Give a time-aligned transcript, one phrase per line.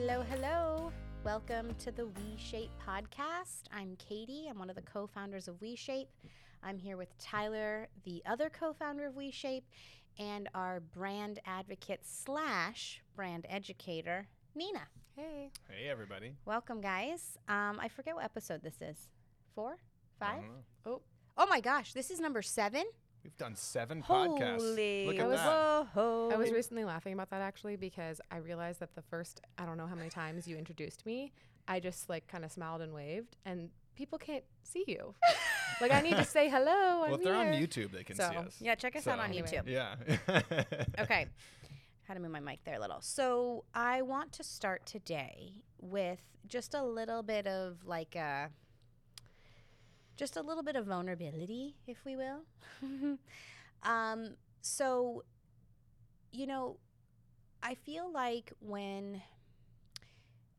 [0.00, 0.92] Hello, hello.
[1.24, 3.62] Welcome to the WeShape podcast.
[3.72, 4.46] I'm Katie.
[4.48, 6.06] I'm one of the co founders of WeShape.
[6.62, 9.64] I'm here with Tyler, the other co founder of WeShape,
[10.16, 14.86] and our brand advocate slash brand educator, Nina.
[15.16, 15.50] Hey.
[15.68, 16.36] Hey, everybody.
[16.44, 17.36] Welcome, guys.
[17.48, 19.08] Um, I forget what episode this is.
[19.56, 19.78] Four?
[20.20, 20.34] I Five?
[20.36, 20.62] don't know.
[20.86, 21.02] Oh,
[21.36, 22.84] Oh my gosh, this is number seven?
[23.28, 24.56] We've done seven podcasts.
[24.56, 25.86] Holy Look I at was- that.
[25.92, 26.30] whoa.
[26.32, 29.76] I was recently laughing about that actually because I realized that the first I don't
[29.76, 31.34] know how many times you introduced me,
[31.68, 35.14] I just like kind of smiled and waved, and people can't see you.
[35.82, 36.64] like I need to say hello.
[37.02, 37.46] well, I'm if they're on.
[37.52, 38.56] YouTube, they can So, see us.
[38.62, 39.66] yeah, check us out on So- YouTube.
[39.68, 39.96] Yeah.
[40.98, 41.26] okay.
[42.04, 43.02] How to move my mic there a little.
[43.02, 48.48] So I want to start today with just a little bit of like a
[50.18, 52.40] just a little bit of vulnerability, if we will.
[53.82, 55.22] um, so
[56.32, 56.76] you know,
[57.62, 59.22] I feel like when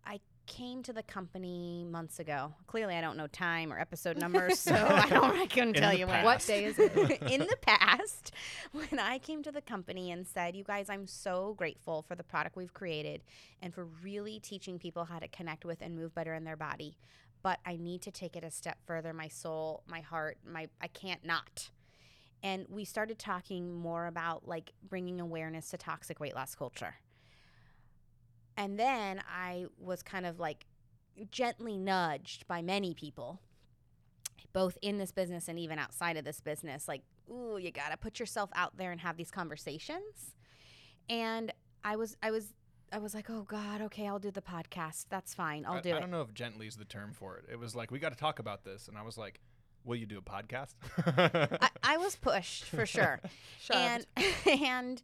[0.06, 4.60] I came to the company months ago, clearly I don't know time or episode numbers,
[4.60, 6.24] so I don't I couldn't tell you when.
[6.24, 6.96] What day is it?
[7.30, 8.34] in the past,
[8.72, 12.24] when I came to the company and said, You guys, I'm so grateful for the
[12.24, 13.22] product we've created
[13.62, 16.98] and for really teaching people how to connect with and move better in their body.
[17.42, 19.14] But I need to take it a step further.
[19.14, 21.72] My soul, my heart, my I can't not.
[22.42, 26.96] And we started talking more about like bringing awareness to toxic weight loss culture.
[28.58, 30.66] And then I was kind of like
[31.32, 33.40] gently nudged by many people
[34.54, 37.98] both in this business and even outside of this business like ooh you got to
[37.98, 40.34] put yourself out there and have these conversations
[41.10, 41.54] and
[41.84, 42.54] i was i was
[42.92, 45.06] i was like oh god okay i'll do the podcast.
[45.10, 45.66] That's fine.
[45.66, 45.98] I'll I, do I it.
[45.98, 47.46] I don't know if gently is the term for it.
[47.52, 48.88] It was like, we got to talk about this.
[48.88, 49.40] And I was like,
[49.84, 50.76] will you do a podcast?
[51.62, 53.20] I, I was pushed for sure.
[53.74, 54.06] And
[54.46, 55.02] and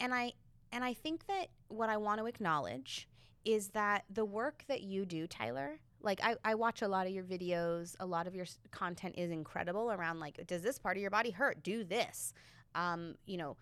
[0.00, 0.32] and i
[0.70, 3.08] and i think that what i want to acknowledge
[3.44, 7.12] is that the work that you do tyler like I, I watch a lot of
[7.12, 7.96] your videos.
[7.98, 11.30] A lot of your content is incredible around like does this part of your body
[11.32, 11.62] hurt?
[11.64, 12.32] Do this.
[12.76, 13.56] Um, you know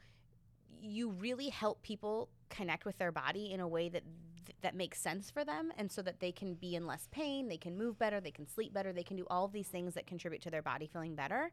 [0.82, 4.02] you really help people connect with their body in a way that
[4.62, 7.56] that makes sense for them and so that they can be in less pain they
[7.56, 10.06] can move better they can sleep better they can do all of these things that
[10.06, 11.50] contribute to their body feeling better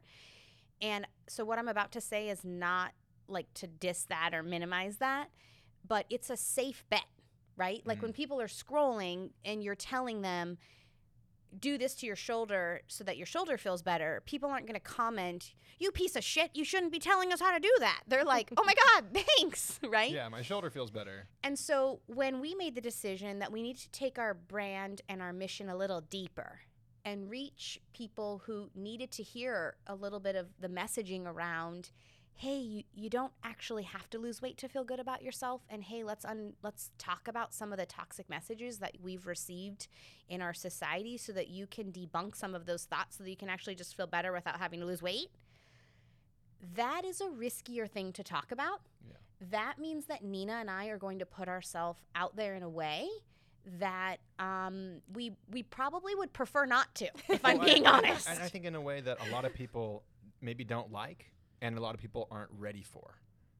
[0.82, 2.92] and so what I'm about to say is not
[3.28, 5.30] like to diss that or minimize that,
[5.86, 7.06] but it's a safe bet,
[7.56, 7.80] right?
[7.86, 8.02] Like Mm.
[8.02, 10.58] when people are scrolling and you're telling them,
[11.60, 14.80] do this to your shoulder so that your shoulder feels better, people aren't going to
[14.80, 18.02] comment, you piece of shit, you shouldn't be telling us how to do that.
[18.06, 19.04] They're like, oh my God,
[19.38, 20.10] thanks, right?
[20.10, 21.26] yeah, my shoulder feels better.
[21.42, 25.20] And so when we made the decision that we need to take our brand and
[25.22, 26.60] our mission a little deeper
[27.04, 31.90] and reach people who needed to hear a little bit of the messaging around
[32.36, 35.84] hey you, you don't actually have to lose weight to feel good about yourself and
[35.84, 39.86] hey let's un, let's talk about some of the toxic messages that we've received
[40.28, 43.36] in our society so that you can debunk some of those thoughts so that you
[43.36, 45.28] can actually just feel better without having to lose weight
[46.74, 49.16] that is a riskier thing to talk about Yeah.
[49.50, 52.68] that means that Nina and I are going to put ourselves out there in a
[52.68, 53.08] way
[53.78, 58.28] that um, we we probably would prefer not to, if I'm being I- honest.
[58.28, 60.02] And I think in a way that a lot of people
[60.42, 61.30] maybe don't like
[61.64, 63.14] and a lot of people aren't ready for,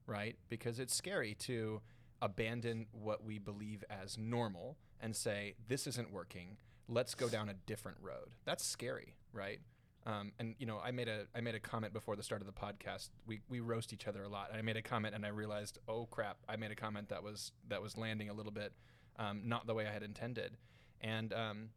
[0.05, 0.35] right?
[0.47, 1.81] Because it's scary to
[2.21, 6.57] abandon what we believe as normal and say, this isn't working.
[6.87, 8.29] Let's go down a different road.
[8.45, 9.59] That's scary, right?
[10.05, 12.45] Um, and you know, I made a I made a comment before the start of
[12.45, 13.09] the podcast.
[13.25, 14.51] We we roast each other a lot.
[14.53, 17.53] I made a comment and I realized, oh crap, I made a comment that was
[17.69, 18.71] that was landing a little bit
[19.17, 20.57] um, not the way I had intended.
[21.01, 21.69] And um,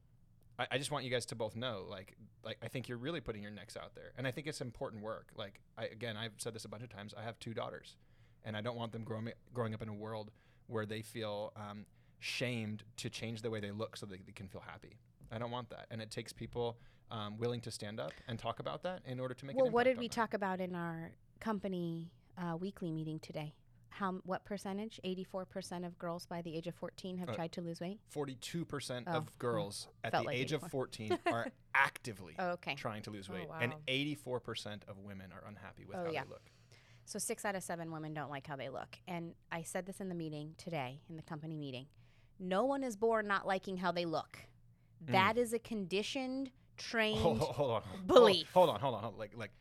[0.59, 3.21] I, I just want you guys to both know, like, like I think you're really
[3.21, 5.29] putting your necks out there, and I think it's important work.
[5.37, 7.15] Like, I again, I've said this a bunch of times.
[7.17, 7.97] I have two daughters,
[8.45, 10.31] and I don't want them growing growing up in a world
[10.67, 11.87] where they feel um,
[12.19, 14.99] shamed to change the way they look so that they can feel happy.
[15.31, 16.79] I don't want that, and it takes people
[17.11, 19.57] um, willing to stand up and talk about that in order to make.
[19.57, 20.15] well, what did we that.
[20.15, 23.55] talk about in our company uh, weekly meeting today?
[23.91, 25.01] How what percentage?
[25.05, 27.81] Eighty four percent of girls by the age of fourteen have Uh, tried to lose
[27.81, 28.01] weight.
[28.11, 30.67] Forty-two percent Oh, of girls at felt the like age 84.
[30.67, 32.75] of fourteen are actively Oh, okay.
[32.75, 36.11] trying to lose Oh, weight, and eighty-four percent of women are unhappy with Oh, how
[36.11, 36.25] yeah.
[36.25, 36.51] they look.
[37.07, 38.99] So six out of seven women don't like how they look.
[39.09, 41.87] And I said this in the meeting today, in the company meeting.
[42.39, 44.39] No one is born not liking how they look.
[45.07, 45.13] Mm.
[45.13, 47.19] That is a conditioned, trained.
[47.19, 47.83] Hold, hold, hold on.
[47.83, 48.51] hold- belief.
[48.53, 49.19] Hold, on, hold on, hold on.
[49.19, 49.53] Like, like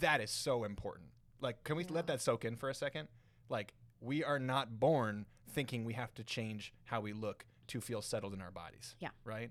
[0.00, 1.08] that is so important.
[1.40, 1.92] Like, can we Yeah.
[1.92, 3.08] let that soak in for a second?
[3.50, 8.00] Like, we are not born thinking we have to change how we look to feel
[8.00, 8.94] settled in our bodies.
[9.00, 9.10] Yeah.
[9.24, 9.50] Right.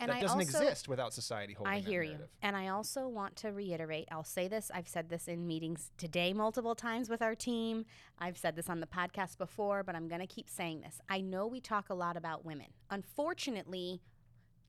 [0.00, 2.18] And that I doesn't also, exist without society holding I hear you.
[2.42, 4.70] And I also want to reiterate I'll say this.
[4.74, 7.84] I've said this in meetings today multiple times with our team.
[8.18, 11.00] I've said this on the podcast before, but I'm going to keep saying this.
[11.08, 12.68] I know we talk a lot about women.
[12.90, 14.00] Unfortunately,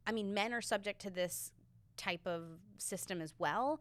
[0.05, 1.51] I mean, men are subject to this
[1.95, 2.43] type of
[2.77, 3.79] system as well.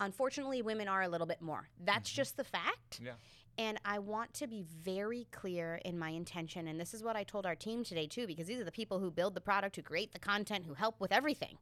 [0.00, 1.68] Unfortunately, women are a little bit more.
[1.78, 2.14] That's Mhm.
[2.14, 3.00] just the fact.
[3.02, 3.14] Yeah.
[3.56, 6.66] And I want to be very clear in my intention.
[6.66, 8.98] And this is what I told our team today, too, because these are the people
[8.98, 11.58] who build the product, who create the content, who help with everything.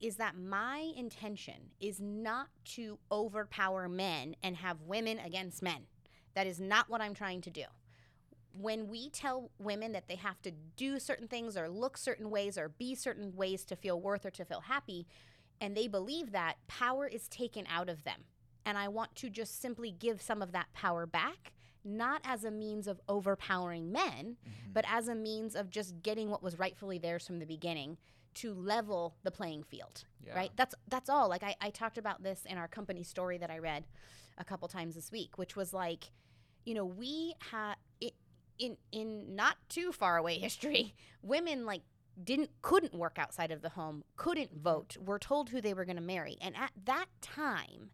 [0.00, 5.86] Is that my intention is not to overpower men and have women against men.
[6.34, 7.64] That is not what I'm trying to do.
[8.52, 12.58] When we tell women that they have to do certain things or look certain ways
[12.58, 15.06] or be certain ways to feel worth or to feel happy,
[15.60, 18.24] and they believe that, power is taken out of them.
[18.64, 21.52] And I want to just simply give some of that power back,
[21.84, 24.72] not as a means of overpowering men, Mhm.
[24.72, 27.98] but as a means of just getting what was rightfully theirs from the beginning
[28.34, 30.04] to level the playing field.
[30.24, 30.34] Yeah.
[30.34, 30.52] Right?
[30.56, 31.28] That's that's all.
[31.28, 33.84] Like I, I talked about this in our company story that I read
[34.38, 36.12] a couple times this week, which was like,
[36.64, 37.74] you know, we had
[38.58, 41.82] in in not too far away history, women like
[42.22, 45.96] didn't couldn't work outside of the home, couldn't vote, were told who they were going
[45.96, 46.36] to marry.
[46.40, 47.90] And at that time,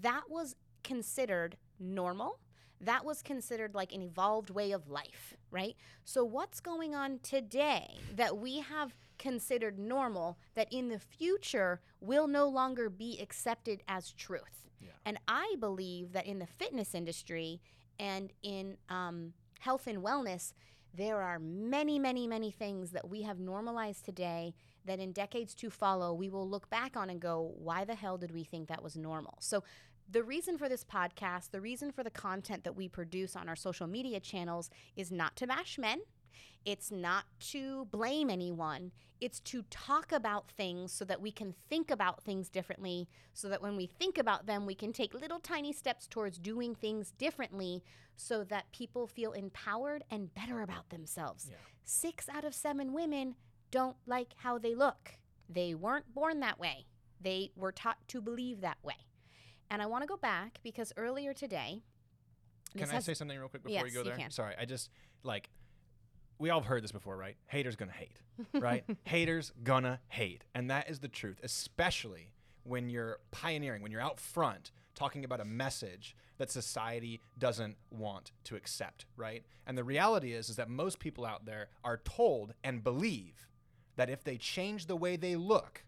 [0.00, 2.38] that was considered normal.
[2.80, 5.74] That was considered like an evolved way of life, right?
[6.04, 12.28] So what's going on today that we have considered normal that in the future will
[12.28, 14.68] no longer be accepted as truth?
[14.80, 14.90] Yeah.
[15.04, 17.60] And I believe that in the fitness industry
[17.98, 20.52] and in um, health and wellness,
[20.94, 24.54] there are many, many, many things that we have normalized today
[24.88, 28.18] that in decades to follow, we will look back on and go, why the hell
[28.18, 29.38] did we think that was normal?
[29.40, 29.62] So,
[30.10, 33.56] the reason for this podcast, the reason for the content that we produce on our
[33.56, 36.00] social media channels is not to bash men.
[36.64, 38.92] It's not to blame anyone.
[39.20, 43.60] It's to talk about things so that we can think about things differently, so that
[43.60, 47.82] when we think about them, we can take little tiny steps towards doing things differently
[48.16, 51.48] so that people feel empowered and better about themselves.
[51.50, 51.56] Yeah.
[51.84, 53.34] Six out of seven women
[53.70, 55.12] don't like how they look.
[55.48, 56.86] They weren't born that way,
[57.20, 58.94] they were taught to believe that way.
[59.70, 61.82] And I want to go back because earlier today,
[62.76, 64.16] Can I has- say something real quick before Yes, we go there?
[64.16, 64.30] can.
[64.30, 64.90] Sorry, I just
[65.22, 65.50] like
[66.38, 67.36] we all have heard this before, right?
[67.46, 68.20] Haters gonna hate,
[68.54, 68.84] right?
[69.04, 72.32] Haters gonna hate, and that is the truth, especially
[72.62, 78.32] when you're pioneering, when you're out front talking about a message that society doesn't want
[78.44, 79.44] to accept, right?
[79.66, 83.46] And the reality is, is that most people out there are told and believe
[83.98, 85.84] that if they change the way they look,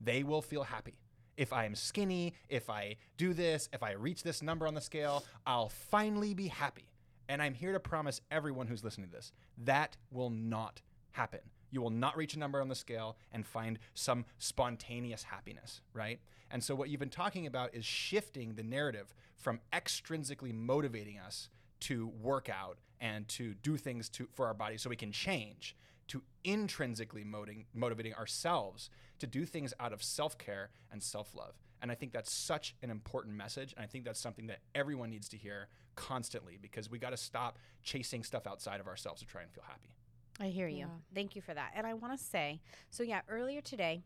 [0.00, 0.98] they will feel happy.
[1.36, 4.80] If I am skinny, if I do this, if I reach this number on the
[4.80, 6.88] scale, I'll finally be happy.
[7.28, 10.82] And I'm here to promise everyone who's listening to this that will not
[11.12, 11.38] happen.
[11.70, 16.18] You will not reach a number on the scale and find some spontaneous happiness, right?
[16.50, 21.48] And so, what you've been talking about is shifting the narrative from extrinsically motivating us
[21.82, 25.76] to work out and to do things to, for our body so we can change
[26.12, 31.54] to intrinsically moting, motivating ourselves to do things out of self care and self love.
[31.80, 33.72] And I think that's such an important message.
[33.74, 37.16] And I think that's something that everyone needs to hear constantly because we got to
[37.16, 39.94] stop chasing stuff outside of ourselves to try and feel happy.
[40.38, 40.80] I hear you.
[40.80, 41.14] Yeah.
[41.14, 41.72] Thank you for that.
[41.74, 42.60] And I want to say
[42.90, 44.02] so, yeah, earlier today,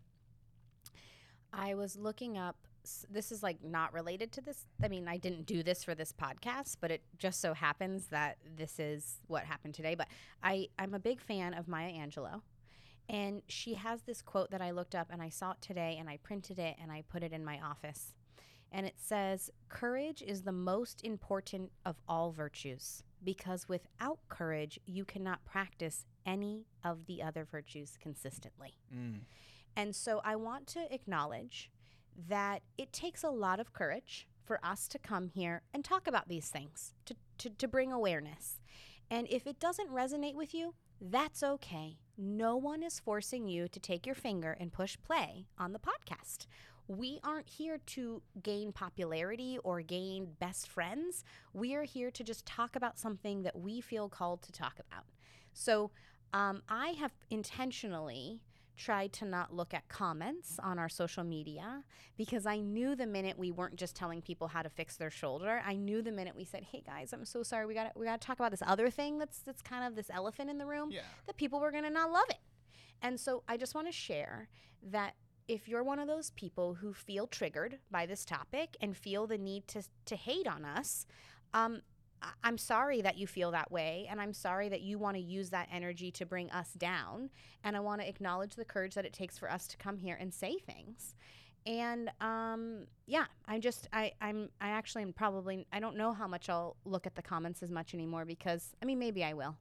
[1.53, 2.57] I was looking up.
[3.11, 4.67] This is like not related to this.
[4.83, 8.39] I mean, I didn't do this for this podcast, but it just so happens that
[8.57, 9.95] this is what happened today.
[9.95, 10.09] But
[10.43, 12.43] I, I'm a big fan of Maya Angelou.
[13.09, 16.09] And she has this quote that I looked up and I saw it today and
[16.09, 18.15] I printed it and I put it in my office.
[18.73, 25.05] And it says, Courage is the most important of all virtues because without courage, you
[25.05, 28.77] cannot practice any of the other virtues consistently.
[28.95, 29.21] Mm.
[29.77, 31.71] And so I want to acknowledge
[32.29, 36.29] that it takes a lot of courage for us to come here and talk about
[36.29, 38.61] these things, to, to, to bring awareness.
[39.11, 41.99] And if it doesn't resonate with you, that's okay.
[42.17, 46.47] No one is forcing you to take your finger and push play on the podcast.
[46.89, 51.25] We aren't here to gain popularity or gain best friends.
[51.53, 55.05] We are here to just talk about something that we feel called to talk about.
[55.53, 55.91] So
[56.33, 58.43] um, I have intentionally
[58.77, 61.83] tried to not look at comments on our social media
[62.17, 65.63] because I knew the minute we weren't just telling people how to fix their shoulder,
[65.65, 67.67] I knew the minute we said, "Hey guys, I'm so sorry.
[67.67, 70.11] We got we got to talk about this other thing that's that's kind of this
[70.11, 71.01] elephant in the room." Yeah.
[71.27, 72.39] that people were going to not love it.
[73.03, 74.49] And so I just want to share
[74.83, 75.15] that
[75.49, 79.39] if you're one of those people who feel triggered by this topic and feel the
[79.39, 81.07] need to, to hate on us,
[81.55, 81.83] um,
[82.43, 85.51] I'm sorry that you feel that way, and I'm sorry that you want to use
[85.51, 87.31] that energy to bring us down.
[87.63, 90.17] And I want to acknowledge the courage that it takes for us to come here
[90.19, 91.15] and say things.
[91.67, 96.29] And um, yeah, I'm just I I'm I actually am probably I don't know how
[96.29, 99.57] much I'll look at the comments as much anymore because I mean maybe I will,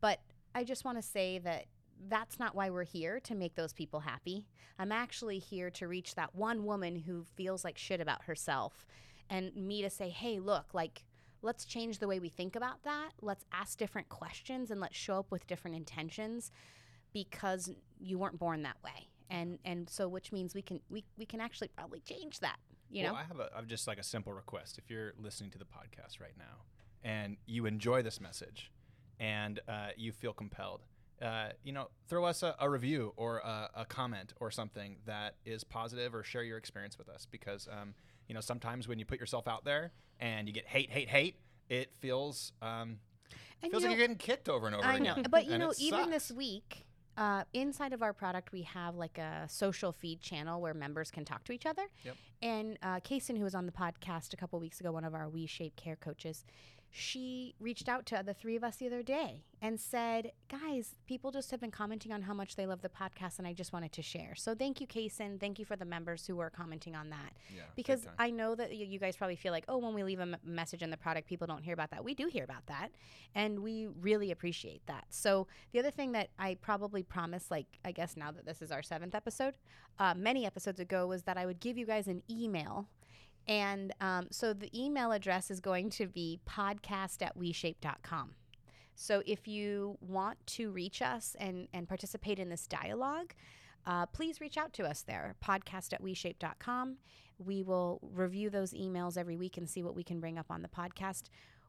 [0.00, 0.20] but
[0.54, 1.66] I just want to say that
[2.08, 4.46] that's not why we're here to make those people happy.
[4.78, 8.86] I'm actually here to reach that one woman who feels like shit about herself
[9.30, 11.04] and me to say, hey, look, like,
[11.42, 13.10] let's change the way we think about that.
[13.20, 16.50] Let's ask different questions and let's show up with different intentions
[17.12, 19.08] because you weren't born that way.
[19.28, 22.58] And, and so which means we can we, we can actually probably change that
[22.92, 24.78] you know Well, I have a I've just like a simple request.
[24.78, 26.64] If you're listening to the podcast right now
[27.02, 28.70] and you enjoy this message
[29.18, 30.82] and uh, you feel compelled,
[31.20, 35.36] uh, you know, throw us a, a review or a, a comment or something that
[35.44, 37.94] is positive or share your experience with us because um,
[38.28, 41.36] you know sometimes when you put yourself out there and you get hate, hate, hate,
[41.68, 42.98] it feels um,
[43.62, 45.22] and feels you like know, you're getting kicked over and over I again.
[45.22, 46.86] know, but you know, it even this week,
[47.16, 51.24] uh, inside of our product, we have like a social feed channel where members can
[51.24, 51.86] talk to each other.
[52.04, 52.16] Yep.
[52.40, 55.28] And uh, Kaysen, who was on the podcast a couple weeks ago, one of our
[55.28, 56.44] WeShape Care coaches,
[56.94, 61.30] she reached out to the three of us the other day and said, "Guys, people
[61.30, 63.92] just have been commenting on how much they love the podcast, and I just wanted
[63.92, 64.34] to share.
[64.36, 65.40] So thank you, Kaysen.
[65.40, 68.06] Thank you for the members who were commenting on that." Yeah, because.
[68.18, 70.82] I know that you guys probably feel like, oh, when we leave a m- message
[70.82, 72.04] in the product, people don't hear about that.
[72.04, 72.90] We do hear about that,
[73.34, 75.06] and we really appreciate that.
[75.08, 78.70] So the other thing that I probably promised, like I guess now that this is
[78.70, 79.54] our seventh episode,
[79.98, 82.86] uh, many episodes ago, was that I would give you guys an email.
[83.48, 88.34] And um, so the email address is going to be podcast at weshape.com.
[88.94, 93.34] So if you want to reach us and, and participate in this dialogue,
[93.86, 96.98] uh, please reach out to us there, podcast at weshape.com.
[97.38, 100.62] We will review those emails every week and see what we can bring up on
[100.62, 101.24] the podcast.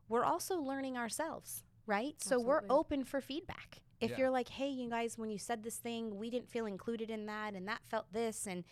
[0.09, 2.15] We're also learning ourselves, right?
[2.21, 3.81] So we're open for feedback.
[3.99, 4.17] If Yeah.
[4.17, 7.25] you're like, hey, you guys, when you said this thing, we didn't feel included in
[7.27, 8.63] that, and that felt this, and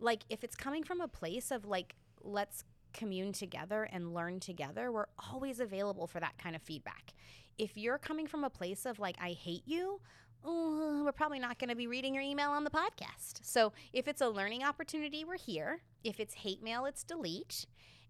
[0.00, 4.90] like if it's coming from a place of like, let's commune together and learn together,
[4.90, 7.12] we're always available for that kind of feedback.
[7.58, 10.00] If you're coming from a place of like, I hate you,
[10.42, 13.40] we're probably not going to be reading your email on the podcast.
[13.42, 15.80] So if it's a learning opportunity, we're here.
[16.02, 17.66] If it's hate mail, it's delete.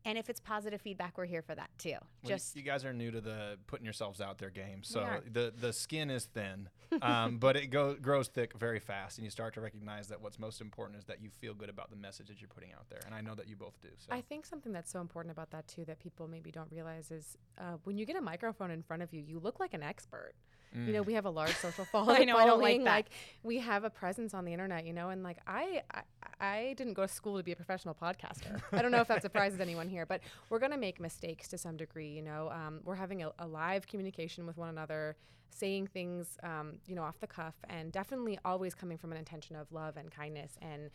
[0.07, 1.91] And if it's positive feedback, we're here for that too.
[1.93, 5.01] Well, y- Just you guys are new to the putting yourselves out there game, so
[5.31, 6.69] the the skin is thin,
[7.03, 10.39] um, but it go, grows thick very fast, and you start to recognize that what's
[10.39, 13.01] most important is that you feel good about the message that you're putting out there,
[13.07, 13.89] and I know that you both do.
[13.97, 17.11] So I think something that's so important about that too that people maybe don't realize
[17.11, 19.83] is uh, when you get a microphone in front of you, you look like an
[19.83, 20.35] expert.
[20.75, 21.07] You know, Mm.
[21.07, 22.27] we have a large social following.
[22.27, 22.85] know, I don't like that.
[22.85, 23.07] Like
[23.43, 26.03] we have a presence on the internet, you know, and like I, I,
[26.41, 28.61] I didn't go to school to be a professional podcaster.
[28.73, 31.77] I don't know if that surprises anyone here, but we're gonna make mistakes to some
[31.77, 32.09] degree.
[32.09, 35.17] You know, um, we're having a, a live communication with one another,
[35.51, 39.55] saying things, um, you know, off the cuff, and definitely always coming from an intention
[39.55, 40.91] of love and kindness and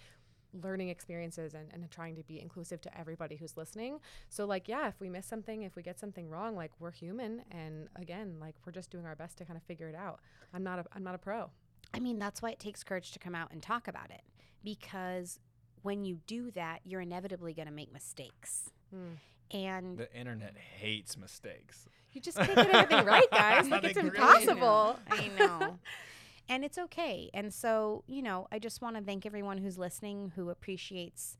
[0.53, 3.99] learning experiences and, and trying to be inclusive to everybody who's listening.
[4.29, 7.43] So like yeah, if we miss something, if we get something wrong, like we're human
[7.51, 10.19] and again, like we're just doing our best to kind of figure it out.
[10.53, 11.51] I'm not a I'm not a pro.
[11.93, 14.21] I mean, that's why it takes courage to come out and talk about it
[14.63, 15.39] because
[15.81, 18.69] when you do that, you're inevitably going to make mistakes.
[18.93, 19.13] Hmm.
[19.51, 21.87] And the internet hates mistakes.
[22.11, 23.67] You just can't get everything right, guys.
[23.69, 24.99] Like They it's really impossible.
[25.09, 25.79] I know.
[26.49, 27.29] and it's okay.
[27.33, 31.37] And so, you know, I just want to thank everyone who's listening who appreciates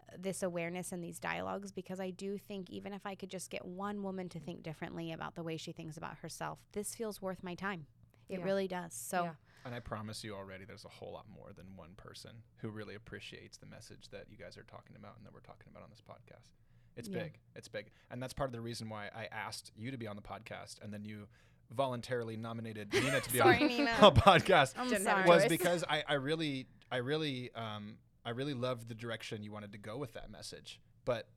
[0.00, 3.50] uh, this awareness and these dialogues because I do think even if I could just
[3.50, 7.20] get one woman to think differently about the way she thinks about herself, this feels
[7.22, 7.86] worth my time.
[8.28, 8.44] It Yeah.
[8.44, 8.94] really does.
[8.94, 9.34] So, Yeah.
[9.64, 12.94] And I promise you already, there's a whole lot more than one person who really
[12.94, 15.90] appreciates the message that you guys are talking about and that we're talking about on
[15.90, 16.46] this podcast.
[16.96, 17.24] It's Yeah.
[17.24, 17.38] big.
[17.54, 17.90] It's big.
[18.10, 20.80] And that's part of the reason why I asked you to be on the podcast
[20.80, 21.28] and then you
[21.74, 23.90] voluntarily nominated Nina to be Sorry, on Nina.
[24.00, 25.40] a podcast I'm Didn't have a sorry.
[25.42, 29.72] was because I, I really I really um I really loved the direction you wanted
[29.72, 30.80] to go with that message.
[31.04, 31.28] But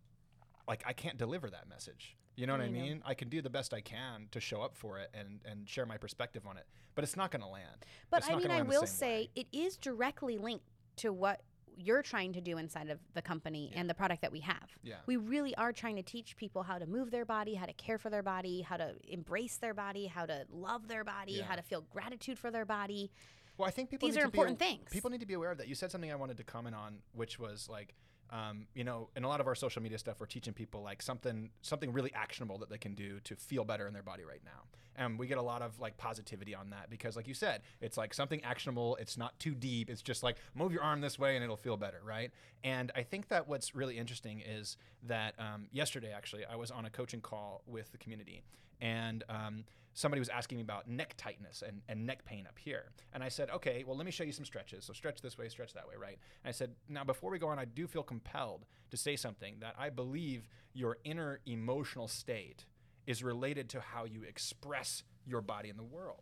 [0.67, 2.15] like I can't deliver that message.
[2.37, 2.79] You know what I, I know.
[2.81, 3.01] mean?
[3.05, 5.85] I can do the best I can to show up for it and, and share
[5.85, 6.65] my perspective on it.
[6.95, 7.85] But it's not gonna land.
[8.09, 9.29] But It's I mean, I will say way.
[9.35, 10.65] it is directly linked
[10.97, 11.41] to what
[11.81, 13.79] you're trying to do inside of the company Yeah.
[13.81, 14.69] and the product that we have.
[14.83, 14.95] Yeah.
[15.05, 17.97] We really are trying to teach people how to move their body, how to care
[17.97, 21.43] for their body, how to embrace their body, how to love their body, Yeah.
[21.45, 23.11] how to feel gratitude for their body.
[23.57, 24.89] Well, I think people These need are to be important aw- things.
[24.91, 25.67] People need to be aware of that.
[25.67, 27.93] You said something I wanted to comment on, which was like,
[28.31, 31.01] um, you know, in a lot of our social media stuff, we're teaching people like
[31.01, 34.41] something something really actionable that they can do to feel better in their body right
[34.45, 34.63] now.
[34.95, 37.97] And we get a lot of like positivity on that because, like you said, it's
[37.97, 38.97] like something actionable.
[38.97, 39.89] It's not too deep.
[39.89, 42.31] It's just like move your arm this way and it'll feel better, right?
[42.63, 46.85] And I think that what's really interesting is that um, yesterday, actually, I was on
[46.85, 48.43] a coaching call with the community,
[48.79, 52.91] and um, somebody was asking me about neck tightness and, and neck pain up here.
[53.13, 54.85] And I said, okay, well, let me show you some stretches.
[54.85, 56.17] So stretch this way, stretch that way, right?
[56.43, 59.55] And I said, now before we go on, I do feel compelled to say something
[59.59, 62.65] that I believe your inner emotional state
[63.05, 66.21] is related to how you express your body in the world.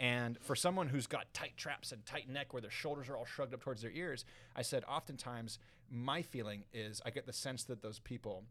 [0.00, 3.24] And for someone who's got tight traps and tight neck where their shoulders are all
[3.24, 5.58] shrugged up towards their ears, I said, oftentimes
[5.90, 8.44] my feeling is I get the sense that those people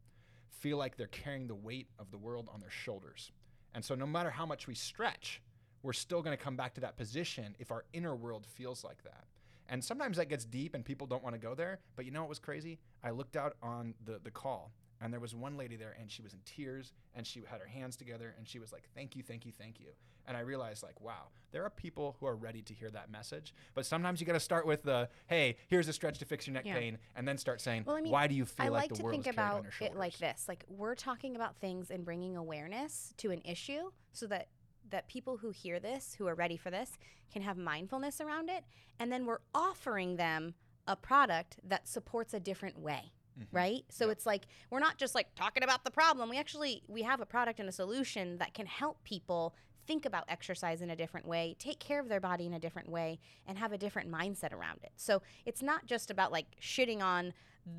[0.50, 3.32] feel like they're carrying the weight of the world on their shoulders.
[3.78, 5.40] And so no matter how much we stretch,
[5.84, 9.04] we're still going to come back to that position if our inner world feels like
[9.04, 9.26] that.
[9.70, 11.78] And sometimes that gets deep and people don't want to go there.
[11.96, 12.80] But you know what was crazy?
[13.04, 16.22] I looked out on the, the call and there was one lady there and she
[16.22, 19.24] was in tears and she had her hands together and she was like, Thank you,
[19.24, 19.88] thank you, thank you.
[20.28, 23.54] And I realized, like, wow, there are people who are ready to hear that message.
[23.74, 26.54] But sometimes you got to start with the, hey, here's a stretch to fix your
[26.54, 26.76] neck Yeah.
[26.76, 28.98] pain, and then start saying, Well, I mean, why do you feel I like, like
[28.98, 31.90] the world is carried on about your it like this: like we're talking about things
[31.92, 34.50] and bringing awareness to an issue, so that
[34.90, 36.98] that people who hear this, who are ready for this,
[37.32, 38.64] can have mindfulness around it,
[39.00, 40.56] and then we're offering them
[40.88, 43.12] a product that supports a different way.
[43.38, 43.48] Mhm.
[43.52, 43.86] Right?
[43.90, 44.12] So Yeah.
[44.14, 46.30] it's like we're not just like talking about the problem.
[46.30, 50.26] We actually we have a product and a solution that can help people think about
[50.28, 53.58] exercise in a different way, take care of their body in a different way, and
[53.58, 54.92] have a different mindset around it.
[54.98, 57.34] So it's not just about like shitting on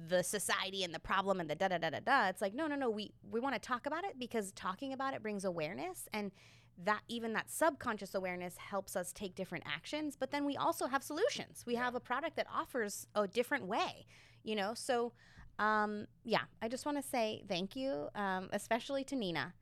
[0.08, 2.28] the society and the problem and the da da da da da.
[2.28, 2.88] It's like no no no.
[2.90, 6.30] We we want to talk about it because talking about it brings awareness and
[6.80, 11.02] that even that subconscious awareness helps us take different actions but then we also have
[11.02, 14.06] solutions we have a product that offers a different way
[14.44, 15.12] you know so
[15.58, 19.52] um, yeah i just want to say thank you um, especially to nina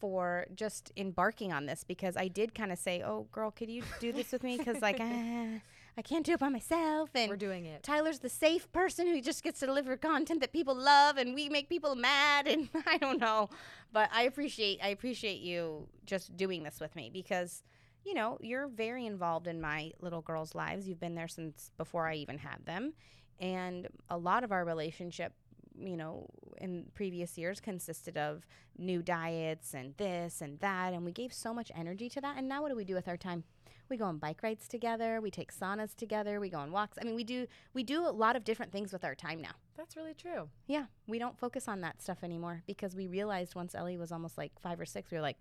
[0.00, 3.82] for just embarking on this because i did kind of say oh girl could you
[4.00, 5.04] do this with me because like uh,
[5.98, 7.82] i can't do it by myself and We're doing it.
[7.82, 11.48] Tyler's the safe person who just gets to deliver content that people love and we
[11.48, 13.50] make people mad and I don't know.
[13.92, 17.62] But I appreciate I appreciate you just doing this with me because
[18.04, 20.88] you know, you're very involved in my little girls' lives.
[20.88, 22.94] You've been there since before I even had them.
[23.42, 25.34] And a lot of our relationship,
[25.76, 28.46] you know, in previous years consisted of
[28.78, 30.94] new diets and this and that.
[30.94, 32.38] And we gave so much energy to that.
[32.38, 33.42] And now what do we do with our time?
[33.88, 35.20] We go on bike rides together.
[35.20, 36.40] We take saunas together.
[36.40, 36.96] We go on walks.
[37.00, 39.50] I mean, we do we do a lot of different things with our time now.
[39.76, 40.48] That's really true.
[40.66, 44.38] Yeah, we don't focus on that stuff anymore because we realized once Ellie was almost
[44.38, 45.36] like five or six, we were like,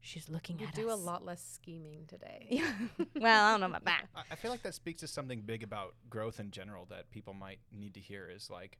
[0.00, 2.46] she's looking We at do a lot less scheming today.
[2.50, 2.72] Yeah.
[3.20, 4.06] well, I don't know about that.
[4.14, 7.34] I- I feel like that speaks to something big about growth in general that people
[7.34, 8.78] might need to hear is like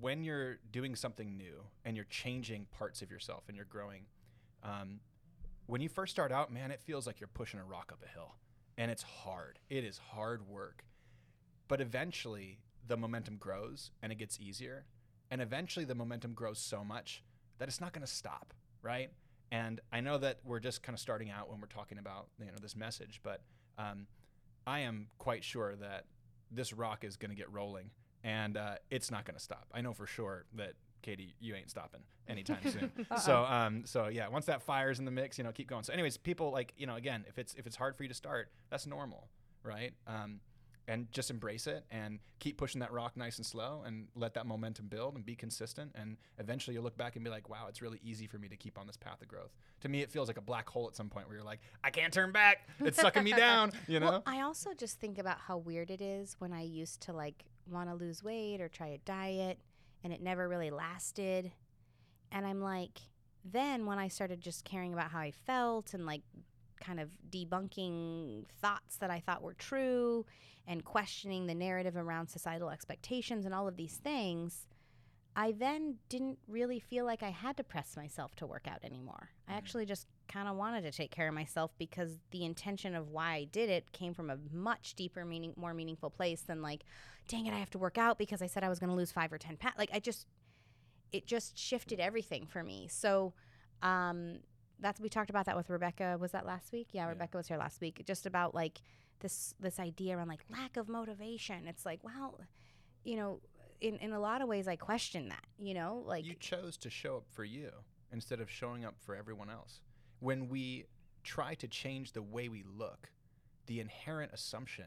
[0.00, 4.04] when you're doing something new and you're changing parts of yourself and you're growing,
[4.62, 5.00] um,
[5.66, 8.08] when you first start out, man, it feels like you're pushing a rock up a
[8.08, 8.34] hill
[8.76, 9.58] and it's hard.
[9.70, 10.84] It is hard work.
[11.68, 14.84] But eventually the momentum grows and it gets easier.
[15.30, 17.22] And eventually the momentum grows so much
[17.58, 19.10] that it's not going to stop, right?
[19.50, 22.46] And I know that we're just kind of starting out when we're talking about you
[22.46, 23.42] know this message, but
[23.78, 24.06] um,
[24.66, 26.04] I am quite sure that
[26.50, 27.90] this rock is going to get rolling,
[28.22, 29.66] and uh, it's not going to stop.
[29.72, 32.90] I know for sure that Katie, you ain't stopping anytime soon.
[33.22, 35.84] so, um, so yeah, once that fire's in the mix, you know, keep going.
[35.84, 38.14] So, anyways, people like you know, again, if it's if it's hard for you to
[38.14, 39.28] start, that's normal,
[39.62, 39.92] right?
[40.06, 40.40] Um,
[40.88, 44.46] and just embrace it and keep pushing that rock nice and slow and let that
[44.46, 45.92] momentum build and be consistent.
[45.94, 48.56] And eventually you'll look back and be like wow it's really easy for me to
[48.56, 49.54] keep on this path of growth.
[49.82, 51.90] To me it feels like a black hole at some point where you're like i
[51.90, 52.66] can't turn back.
[52.80, 54.06] It's sucking me down you know?
[54.06, 57.44] Well, I also just think about how weird it is when I used to like
[57.70, 59.58] want to lose weight or try a diet
[60.02, 61.52] and it never really lasted.
[62.32, 63.00] And I'm like,
[63.44, 66.22] then when I started just caring about how I felt and like
[66.80, 70.26] kind of debunking thoughts that I thought were true
[70.66, 74.66] and questioning the narrative around societal expectations and all of these things,
[75.34, 79.30] I then didn't really feel like I had to press myself to work out anymore.
[79.46, 79.56] I Mhm.
[79.56, 83.34] actually just kind of wanted to take care of myself because the intention of why
[83.34, 86.84] I did it came from a much deeper meaning more meaningful place than like
[87.28, 89.10] dang it I have to work out because I said I was going to lose
[89.12, 90.26] 5 or 10 pounds like I just
[91.12, 93.32] it just shifted everything for me so
[93.82, 94.40] um
[94.80, 97.10] that's we talked about that with Rebecca was that last week yeah, Yeah.
[97.10, 98.80] Rebecca was here last week just about like
[99.20, 102.40] this this idea around like lack of motivation it's like well
[103.04, 103.40] you know
[103.80, 106.90] in in a lot of ways I question that you know like you chose to
[106.90, 107.70] show up for you
[108.12, 109.80] instead of showing up for everyone else.
[110.20, 110.86] When we
[111.24, 113.10] try to change the way we look,
[113.66, 114.86] the inherent assumption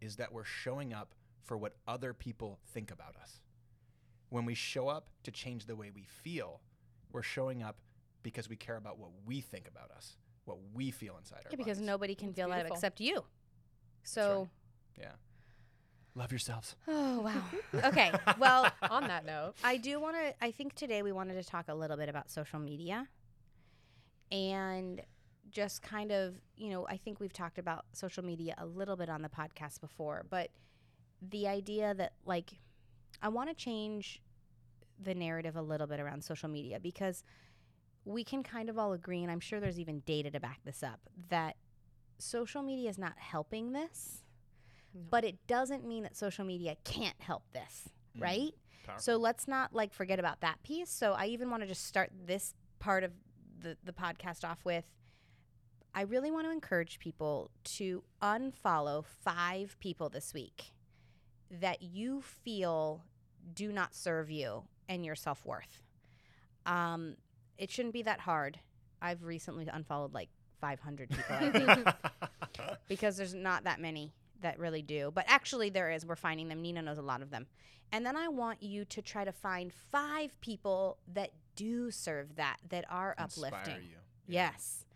[0.00, 3.42] is that we're showing up for what other people think about us.
[4.30, 6.60] when we show up to change the way we feel,
[7.12, 7.76] we're showing up
[8.22, 11.56] because we care about what we think about us, what we feel inside our Yeah,
[11.56, 11.86] because bodies.
[11.86, 13.24] nobody can That's feel that except you.
[14.04, 14.48] So,
[14.98, 15.12] Yeah.
[16.14, 16.76] Love yourselves.
[16.88, 17.42] oh wow.
[17.88, 18.12] okay.
[18.38, 20.34] Well, On that note, I do want to.
[20.44, 23.08] I think today we wanted to talk a little bit about social media
[24.30, 25.00] and
[25.50, 29.08] just kind of, you know, I think we've talked about social media a little bit
[29.08, 30.50] on the podcast before, but
[31.20, 32.52] the idea that, like,
[33.22, 34.20] I want to change
[35.02, 37.22] the narrative a little bit around social media because
[38.04, 40.82] we can kind of all agree, and I'm sure there's even data to back this
[40.82, 41.56] up, that
[42.18, 44.22] social media is not helping this,
[44.94, 45.02] No.
[45.10, 48.22] but it doesn't mean that social media can't help this, Mm.
[48.22, 48.54] right?
[48.84, 49.02] Powerful.
[49.02, 50.90] So let's not like forget about that piece.
[50.90, 53.12] So I even want to just start this part of
[53.60, 54.84] the, the podcast off with
[55.94, 60.72] I really want to encourage people to unfollow five people this week
[61.50, 63.04] that you feel
[63.52, 65.82] do not serve you and your self worth.
[66.64, 67.16] Um,
[67.58, 68.58] it shouldn't be that hard.
[69.00, 70.28] I've recently unfollowed like
[70.60, 71.88] 500 people I think,
[72.88, 75.10] because there's not that many that really do.
[75.14, 76.06] But actually, there is.
[76.06, 76.62] We're finding them.
[76.62, 77.46] Nina knows a lot of them.
[77.90, 82.56] And then I want you to try to find five people that do serve that,
[82.70, 83.82] that are Inspire uplifting.
[83.82, 83.96] you.
[84.26, 84.50] Yeah.
[84.52, 84.86] Yes.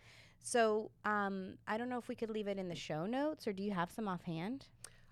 [0.41, 3.53] So um, I don't know if we could leave it in the show notes, or
[3.53, 4.67] do you have some offhand?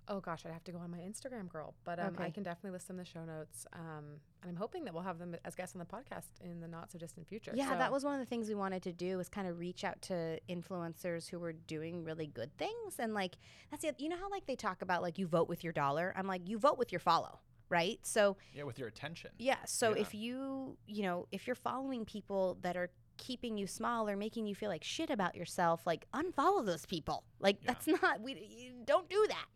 [0.09, 1.75] oh gosh, I'd have to go on my Instagram, girl.
[1.85, 3.67] But um, I can definitely list them in the show notes.
[3.73, 6.69] Um, and I'm hoping that we'll have them as guests on the podcast in the
[6.69, 7.53] not so distant future.
[7.55, 9.59] Yeah, So- that was one of the things we wanted to do was kind of
[9.59, 12.99] reach out to influencers who were doing really good things.
[12.99, 13.37] And like
[13.71, 13.99] that's it.
[13.99, 16.13] You know how like they talk about like you vote with your dollar?
[16.17, 17.99] I'm like, you vote with your follow, right?
[18.03, 19.31] So Yeah, with your attention.
[19.39, 19.65] yeah.
[19.67, 20.03] So Yeah.
[20.03, 24.47] if you, you know, if you're following people that are keeping you small or making
[24.47, 27.25] you feel like shit about yourself, like unfollow those people.
[27.41, 27.73] Like Yeah.
[27.73, 29.47] that's not we you don't do that.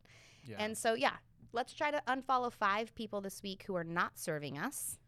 [0.44, 0.56] Yeah.
[0.60, 1.16] And so, yeah,
[1.52, 4.98] let's try to unfollow five people this week who are not serving us.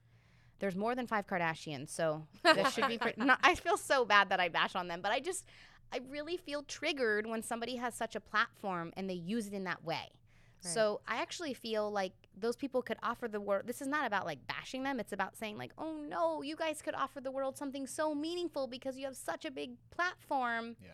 [0.58, 2.98] There's more than five Kardashians, so this should be.
[2.98, 5.46] Pre- no, I feel so bad that I bash on them, but I just,
[5.92, 9.64] I really feel triggered when somebody has such a platform and they use it in
[9.64, 10.10] that way.
[10.62, 10.74] Right.
[10.74, 13.66] So I actually feel like those people could offer the world.
[13.66, 15.00] This is not about like bashing them.
[15.00, 18.66] It's about saying like, oh no, you guys could offer the world something so meaningful
[18.66, 20.76] because you have such a big platform.
[20.82, 20.90] Yeah.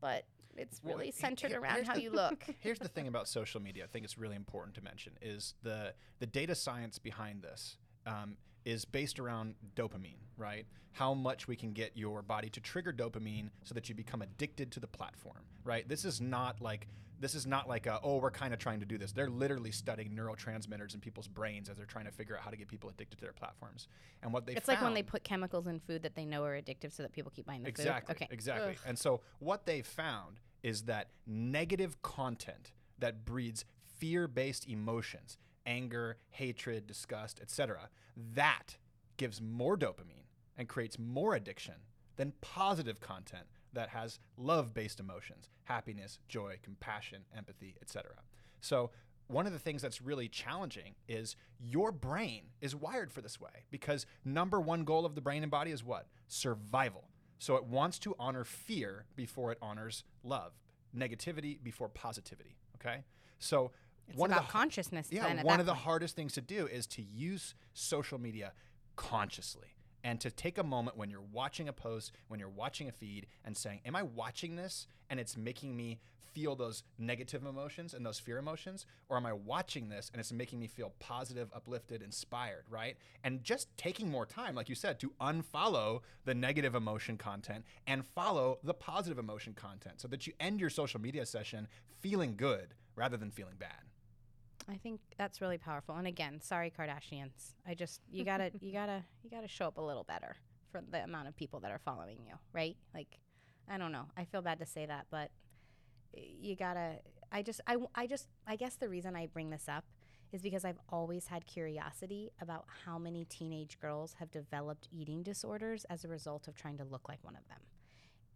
[0.00, 0.26] But
[0.58, 2.44] it's really he- centered here- around how the- you look.
[2.58, 3.84] Here's the thing about social media.
[3.84, 8.36] I think it's really important to mention is the the data science behind this um,
[8.64, 10.66] is based around dopamine, right?
[10.92, 14.72] How much we can get your body to trigger dopamine so that you become addicted
[14.72, 15.88] to the platform, right?
[15.88, 16.88] This is not like
[17.20, 19.12] this is not like a, oh we're kind of trying to do this.
[19.12, 22.56] They're literally studying neurotransmitters in people's brains as they're trying to figure out how to
[22.56, 23.88] get people addicted to their platforms.
[24.22, 26.60] And what they It's like when they put chemicals in food that they know are
[26.60, 28.22] addictive so that people keep buying the exactly, food.
[28.22, 28.34] Okay.
[28.34, 28.72] Exactly.
[28.72, 28.78] Ugh.
[28.86, 33.64] And so what they found is that negative content that breeds
[33.98, 37.88] fear-based emotions, anger, hatred, disgust, etc.,
[38.34, 38.76] that
[39.16, 41.74] gives more dopamine and creates more addiction
[42.16, 48.10] than positive content that has love-based emotions, happiness, joy, compassion, empathy, etc.
[48.60, 48.90] So
[49.28, 53.66] one of the things that's really challenging is your brain is wired for this way
[53.70, 56.06] because number one goal of the brain and body is what?
[56.26, 57.04] Survival.
[57.38, 60.52] So it wants to honor fear before it honors love,
[60.96, 62.56] negativity before positivity.
[62.76, 63.02] Okay,
[63.38, 63.70] so
[64.08, 65.08] It's one about of the consciousness.
[65.10, 68.52] yeah, then one of the hardest things to do is to use social media
[68.96, 69.68] consciously
[70.04, 73.26] and to take a moment when you're watching a post, when you're watching a feed,
[73.44, 75.98] and saying, Am I watching this and it's making me
[76.38, 78.86] feel those negative emotions and those fear emotions?
[79.08, 82.96] Or am I watching this and it's making me feel positive, uplifted, inspired, right?
[83.24, 88.06] And just taking more time, like you said, to unfollow the negative emotion content and
[88.06, 91.66] follow the positive emotion content so that you end your social media session
[92.00, 93.82] feeling good rather than feeling bad.
[94.70, 95.96] I think that's really powerful.
[95.96, 97.54] And again, sorry Kardashians.
[97.66, 100.36] I just you gotta you gotta you gotta show up a little better
[100.70, 102.76] for the amount of people that are following you, right?
[102.94, 103.18] Like,
[103.68, 104.04] I don't know.
[104.16, 105.30] I feel bad to say that, but
[106.14, 106.96] you gotta.
[107.30, 109.84] I just I, I just I guess the reason I bring this up
[110.32, 115.84] is because I've always had curiosity about how many teenage girls have developed eating disorders
[115.88, 117.60] as a result of trying to look like one of them,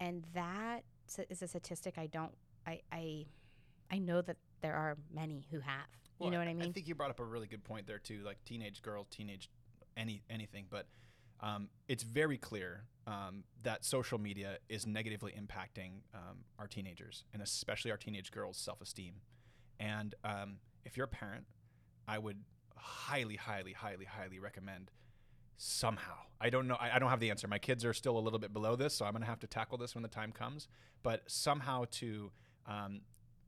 [0.00, 0.84] and that
[1.30, 2.32] is a statistic I don't
[2.66, 3.26] I I
[3.90, 5.86] I know that there are many who have.
[6.20, 6.68] You know what I mean?
[6.68, 9.50] I think you brought up a really good point there too, like teenage girls, teenage
[9.96, 10.86] any anything, but
[11.40, 17.42] um, it's very clear um, that social media is negatively impacting um, our teenagers and
[17.42, 19.14] especially our teenage girls' self-esteem.
[19.80, 21.44] And um, if you're a parent,
[22.06, 22.38] I would
[22.76, 24.90] highly, highly, highly, highly recommend
[25.56, 26.14] somehow.
[26.40, 26.76] I don't know.
[26.80, 27.46] I, I don't have the answer.
[27.46, 29.46] My kids are still a little bit below this, so I'm going to have to
[29.46, 30.68] tackle this when the time comes.
[31.02, 32.30] But somehow to
[32.66, 33.00] um,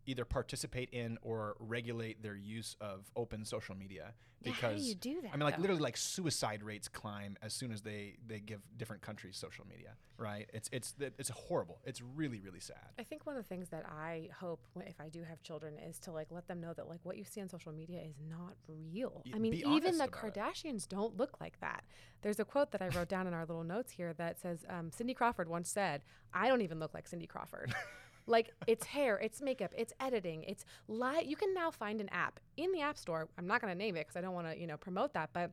[0.07, 4.83] either participate in or regulate their use of open social media Yeah, because how do
[4.83, 5.31] you do that?
[5.33, 5.63] I mean, like though?
[5.63, 9.91] literally, like suicide rates climb as soon as they they give different countries social media,
[10.19, 10.49] right?
[10.53, 11.79] It's it's th- it's horrible.
[11.85, 12.77] It's really really sad.
[12.99, 15.99] I think one of the things that I hope if I do have children is
[16.01, 18.55] to like let them know that like what you see on social media is not
[18.69, 19.23] real.
[19.35, 20.35] I mean, even the about it.
[20.35, 21.85] Kardashians don't look like that.
[22.23, 24.91] There's a quote that I wrote down in our little notes here that says um,
[24.91, 27.75] Cindy Crawford once said, "I don't even look like Cindy Crawford."
[28.27, 31.25] like it's hair, it's makeup, it's editing, it's live.
[31.25, 33.29] You can now find an app in the app store.
[33.39, 35.31] I'm not going to name it because I don't want to you know promote that,
[35.33, 35.51] but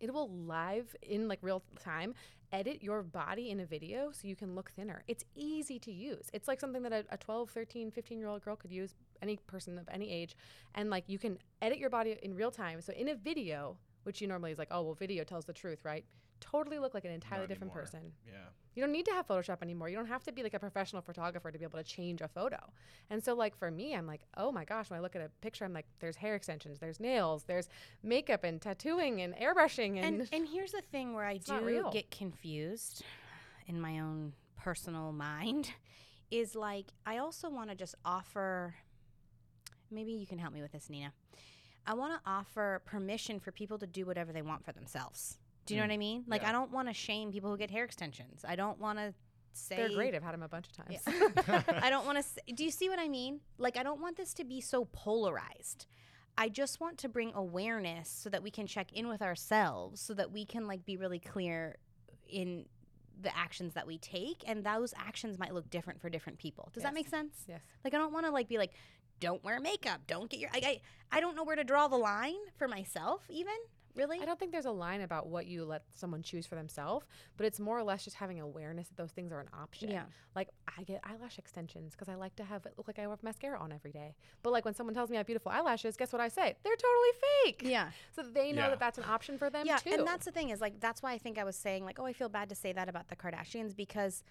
[0.00, 2.14] it will live in like real time
[2.52, 6.30] edit your body in a video so you can look thinner it's easy to use
[6.32, 9.36] it's like something that a, a 12 13 15 year old girl could use any
[9.46, 10.34] person of any age
[10.74, 14.20] and like you can edit your body in real time so in a video which
[14.20, 16.04] you normally is like oh well video tells the truth right
[16.40, 17.84] totally look like an entirely Not different anymore.
[17.84, 18.34] person Yeah.
[18.74, 19.88] you don't need to have Photoshop anymore.
[19.88, 22.28] You don't have to be like a professional photographer to be able to change a
[22.28, 22.58] photo.
[23.10, 25.30] And so, like, for me, I'm like, oh my gosh, when I look at a
[25.40, 27.68] picture, I'm like, there's hair extensions, there's nails, there's
[28.02, 29.96] makeup and tattooing and airbrushing.
[29.98, 33.02] And, and and here's the thing where I do get confused
[33.66, 35.70] in my own personal mind
[36.30, 38.74] is like I also want to just offer
[39.90, 41.12] maybe you can help me with this Nina.
[41.86, 45.38] I want to offer permission for people to do whatever they want for themselves.
[45.68, 46.24] Do you know Mm, what I mean?
[46.26, 46.48] Like yeah.
[46.48, 48.44] I don't want to shame people who get hair extensions.
[48.46, 49.14] I don't want to
[49.52, 50.14] say they're great.
[50.14, 50.98] I've had them a bunch of times.
[51.06, 51.62] Yeah.
[51.82, 52.52] I don't want to.
[52.54, 53.40] Do you see what I mean?
[53.58, 55.86] Like, I don't want this to be so polarized.
[56.36, 60.14] I just want to bring awareness so that we can check in with ourselves, so
[60.14, 61.76] that we can like be really clear
[62.28, 62.66] in
[63.20, 66.70] the actions that we take, and those actions might look different for different people.
[66.72, 66.94] Does that Yes.
[66.94, 67.34] make sense?
[67.48, 67.60] yes.
[67.84, 68.70] Like, I don't want to like be like,
[69.18, 70.50] don't wear makeup, don't get your.
[70.54, 70.80] I, I
[71.16, 73.54] I don't know where to draw the line for myself, even
[73.98, 74.20] really.
[74.20, 77.06] I don't think there's a line about what you let someone choose for themselves,
[77.36, 79.90] but it's more or less just having awareness that those things are an option.
[79.90, 80.04] Yeah.
[80.34, 83.22] Like I get eyelash extensions because I like to have it look like I have
[83.22, 84.14] mascara on every day.
[84.42, 86.54] But like when someone tells me I have beautiful eyelashes, guess what I say?
[86.62, 87.12] They're totally
[87.44, 87.62] fake.
[87.64, 87.90] Yeah.
[88.14, 88.70] So they know Yeah.
[88.70, 89.90] that that's an option for them yeah, too.
[89.92, 92.06] and that's the thing is like that's why I think I was saying like, oh,
[92.06, 94.22] I feel bad to say that about the Kardashians because,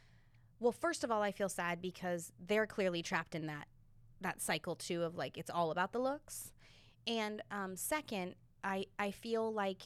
[0.59, 3.67] well, first of all, I feel sad because they're clearly trapped in that
[4.21, 6.51] that cycle too of like it's all about the looks,
[7.05, 8.33] and um, second,
[8.67, 9.81] I I feel like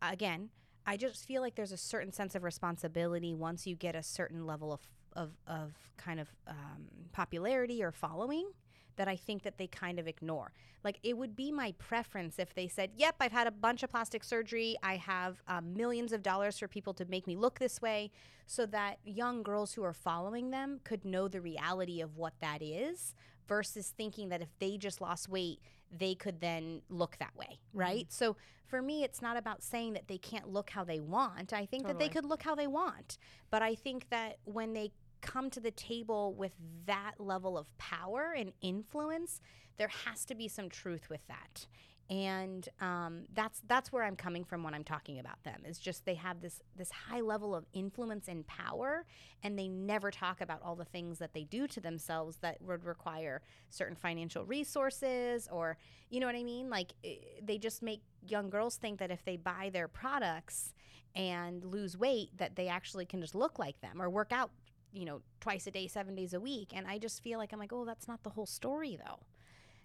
[0.00, 0.50] again,
[0.86, 4.46] I just feel like there's a certain sense of responsibility once you get a certain
[4.46, 4.80] level of
[5.14, 8.50] of of kind of um, popularity or following
[8.96, 10.52] that I think that they kind of ignore.
[10.84, 13.90] Like it would be my preference if they said, "Yep, I've had a bunch of
[13.90, 14.76] plastic surgery.
[14.82, 18.12] I have um, millions of dollars for people to make me look this way,"
[18.46, 22.62] so that young girls who are following them could know the reality of what that
[22.62, 23.14] is,
[23.48, 27.78] versus thinking that if they just lost weight, they could then look that way, mm-hmm.
[27.78, 28.06] right?
[28.12, 31.52] So for me, it's not about saying that they can't look how they want.
[31.52, 33.18] I think that they could look how they want,
[33.50, 36.52] but I think that when they come to the table with
[36.86, 39.40] that level of power and influence,
[39.76, 41.66] there has to be some truth with that.
[42.10, 45.62] And um, that's that's where I'm coming from when I'm talking about them.
[45.64, 49.06] Is just they have this this high level of influence and power,
[49.44, 52.84] and they never talk about all the things that they do to themselves that would
[52.84, 55.78] require certain financial resources, or
[56.10, 56.68] you know what I mean.
[56.68, 60.74] Like eh, they just make young girls think that if they buy their products
[61.14, 64.50] and lose weight, that they actually can just look like them or work out
[64.92, 66.72] you know, twice a day, seven days a week.
[66.74, 69.20] And I just feel like I'm like, oh, that's not the whole story though.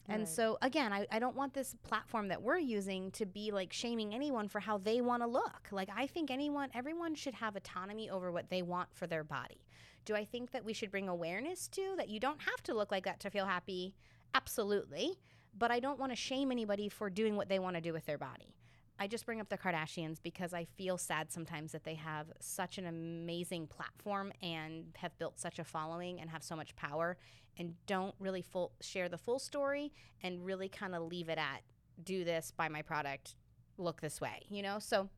[0.07, 0.27] And Right.
[0.27, 4.13] so again, I, I don't want this platform that we're using to be like shaming
[4.13, 5.67] anyone for how they want to look.
[5.71, 9.65] Like I think anyone everyone should have autonomy over what they want for their body.
[10.05, 12.91] Do I think that we should bring awareness to that you don't have to look
[12.91, 13.95] like that to feel happy?
[14.33, 15.17] Absolutely.
[15.57, 18.05] But I don't want to shame anybody for doing what they want to do with
[18.05, 18.53] their body.
[18.99, 22.77] I just bring up the Kardashians because I feel sad sometimes that they have such
[22.77, 27.17] an amazing platform and have built such a following and have so much power
[27.57, 29.91] and don't really full share the full story
[30.21, 31.61] and really kind of leave it at
[32.03, 33.35] do this, buy my product,
[33.77, 34.79] look this way, you know?
[34.79, 35.09] So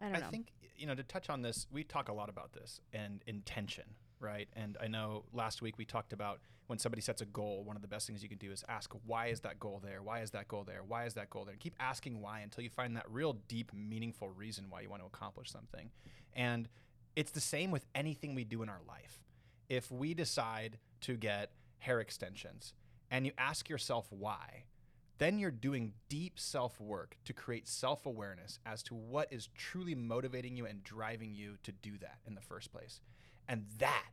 [0.00, 0.28] I don't know.
[0.30, 1.66] think you know to touch on this.
[1.70, 3.84] We talk a lot about this and intention,
[4.20, 4.48] right?
[4.54, 7.62] And I know last week we talked about when somebody sets a goal.
[7.64, 10.02] One of the best things you can do is ask, "Why is that goal there?
[10.02, 10.82] Why is that goal there?
[10.82, 13.72] Why is that goal there?" And keep asking why until you find that real deep,
[13.72, 15.90] meaningful reason why you want to accomplish something.
[16.32, 16.68] And
[17.14, 19.24] it's the same with anything we do in our life.
[19.68, 22.74] If we decide to get hair extensions
[23.10, 24.64] and you ask yourself why,
[25.18, 29.94] then you're doing deep self work to create self awareness as to what is truly
[29.94, 33.00] motivating you and driving you to do that in the first place.
[33.48, 34.10] And that,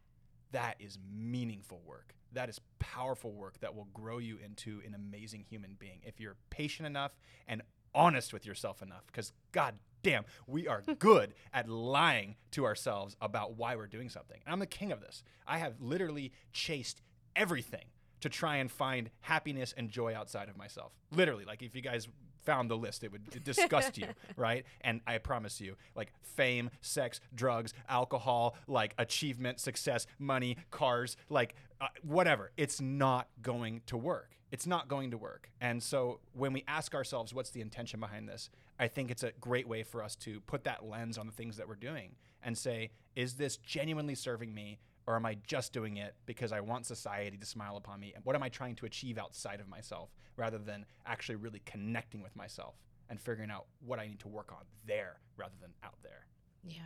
[0.52, 2.14] that is meaningful work.
[2.32, 6.38] That is powerful work that will grow you into an amazing human being if you're
[6.50, 7.12] patient enough
[7.48, 7.62] and
[7.94, 9.06] honest with yourself enough.
[9.08, 14.40] Because, god damn, we are good at lying to ourselves about why we're doing something.
[14.46, 15.24] And I'm the king of this.
[15.48, 17.02] I have literally chased
[17.36, 17.86] everything
[18.22, 20.94] to try and find happiness and joy outside of myself.
[21.12, 22.08] Literally, like if you guys
[22.44, 24.66] found the list, it would disgust you, right?
[24.82, 31.56] And I promise you, like fame, sex, drugs, alcohol, like achievement, success, money, cars, like
[31.82, 34.38] uh, whatever, it's not going to work.
[34.52, 35.50] It's not going to work.
[35.60, 38.50] And so when we ask ourselves, what's the intention behind this?
[38.80, 41.58] I think it's a great way for us to put that lens on the things
[41.58, 44.80] that we're doing and say, is this genuinely serving me?
[45.06, 48.14] Or am I just doing it because I want society to smile upon me?
[48.16, 52.22] And what am I trying to achieve outside of myself rather than actually really connecting
[52.22, 52.76] with myself
[53.10, 56.26] and figuring out what I need to work on there rather than out there?
[56.64, 56.84] Yeah.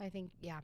[0.00, 0.60] I think yeah.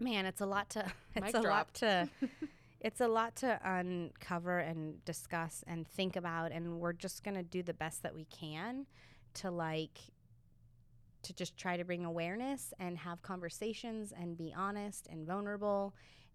[0.00, 0.80] Man, it's a lot to
[1.14, 1.44] it's Mic a drop.
[1.44, 2.08] lot to
[2.80, 7.42] it's a lot to uncover and discuss and think about and we're just going to
[7.42, 8.86] do the best that we can
[9.34, 9.98] to like
[11.26, 15.94] to just try to bring awareness and have conversations and be honest and vulnerable.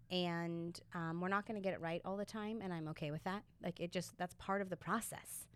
[0.09, 3.11] And um, we're not going to get it right all the time and i'm okay
[3.11, 3.43] with that.
[3.63, 5.47] Like it just that's part of the process.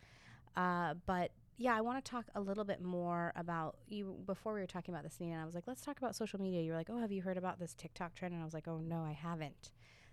[0.56, 4.60] Uh, but yeah i want to talk a little bit more about you before we
[4.60, 6.62] were talking about this Nina, and i was like let's talk about social media.
[6.62, 8.34] You were like oh have you heard about this tiktok trend?
[8.34, 9.72] And i was like oh no i haven't.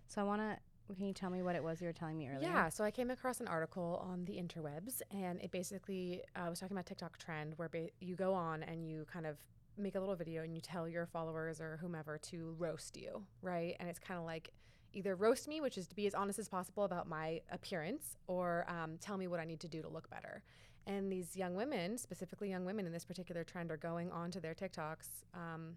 [0.09, 0.57] So i want to
[0.97, 2.91] can you tell me what it was you were telling me earlier Yeah, so I
[2.91, 7.19] came across an article on the interwebs, and it basically uh, was talking about TikTok
[7.19, 9.37] trend, where ba- you go on and you kind of
[9.79, 13.77] make a little video and you tell your followers or whomever to roast you, right?
[13.81, 14.51] And it's kind of like
[14.93, 18.67] either roast me, which is to be as honest as possible about my appearance, or
[18.69, 20.43] um, tell me what I need to do to look better.
[20.87, 24.55] And these young women, specifically young women in this particular trend, are going onto their
[24.55, 25.25] TikToks.
[25.33, 25.77] Um,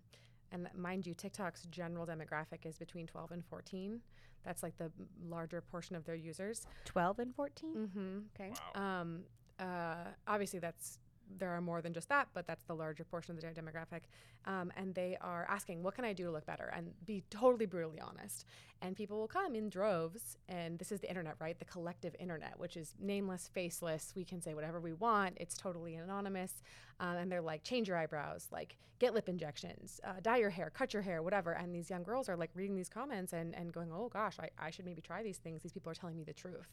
[0.51, 4.01] and mind you, TikTok's general demographic is between 12 and 14.
[4.43, 4.91] That's like the
[5.27, 6.65] larger portion of their users.
[6.85, 8.17] 12 and 14 Mm-hmm.
[8.35, 9.23] okay Um,
[9.59, 9.95] uh,
[10.27, 10.99] obviously, that's
[11.37, 14.01] there are more than just that, but that's the larger portion of the demographic.
[14.45, 17.65] Um, and they are asking, "What can I do to look better?" And be totally
[17.65, 18.45] brutally honest.
[18.81, 20.37] And people will come in droves.
[20.47, 21.57] And this is the internet, right?
[21.57, 24.13] The collective internet, which is nameless, faceless.
[24.15, 25.37] We can say whatever we want.
[25.39, 26.61] It's totally anonymous.
[26.99, 30.69] Um, and they're like, "Change your eyebrows, like get lip injections, uh, dye your hair,
[30.69, 33.73] cut your hair, whatever." And these young girls are like reading these comments and and
[33.73, 35.63] going, "Oh gosh, I, I should maybe try these things.
[35.63, 36.69] These people are telling me the truth."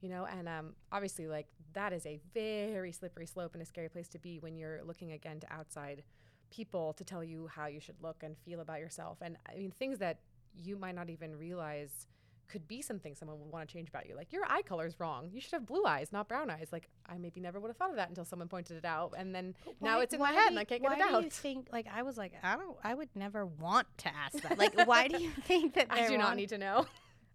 [0.00, 3.88] You know and um, obviously like that is a very slippery slope and a scary
[3.88, 6.02] place to be when you're looking again to outside
[6.50, 9.18] people to tell you how you should look and feel about yourself.
[9.20, 10.20] And i mean things that
[10.54, 12.06] you might not even realize
[12.48, 14.16] could be something someone would want to change about you.
[14.16, 15.28] Like your eye color is wrong.
[15.30, 16.68] You should have blue eyes not brown eyes.
[16.72, 19.34] Like i maybe never would have thought of that until someone pointed it out and
[19.34, 21.18] then now it's in my head do and i can't get why it out why
[21.20, 24.40] do you think like I was like I don't I would never want to ask
[24.42, 24.56] that.
[24.58, 26.86] Like why do you think that i do not want- need to know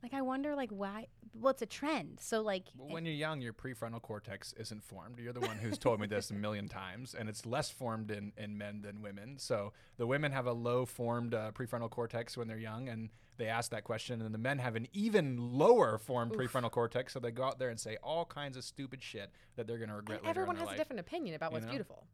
[0.03, 2.19] Like I wonder like why well it's a trend.
[2.19, 5.17] So like Well, when you're young, your prefrontal cortex isn't formed.
[5.17, 8.33] You're the one who's told me this a million times, and it's less formed in,
[8.37, 9.37] in men than women.
[9.39, 13.47] So the women have a low formed uh, prefrontal cortex when they're young, and they
[13.47, 17.13] ask that question, and the men have an even lower formed prefrontal cortex.
[17.13, 19.89] So they go out there and say all kinds of stupid shit that they're going
[19.89, 21.71] to regret and later everyone in their has a different opinion about You what's know?
[21.71, 22.05] beautiful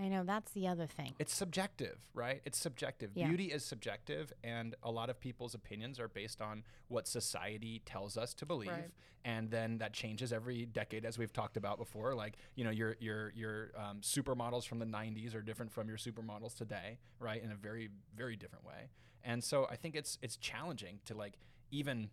[0.00, 1.12] I know that's the other thing.
[1.18, 2.40] It's subjective, right?
[2.46, 3.10] It's subjective.
[3.14, 3.28] Yeah.
[3.28, 8.16] Beauty is subjective, and a lot of people's opinions are based on what society tells
[8.16, 8.90] us to believe, Right.
[9.24, 12.14] and then that changes every decade, as we've talked about before.
[12.14, 15.98] Like you know, your your your um, supermodels from the '90s are different from your
[15.98, 17.42] supermodels today, right?
[17.42, 18.88] In a very very different way.
[19.22, 21.34] And so I think it's it's challenging to like
[21.70, 22.08] even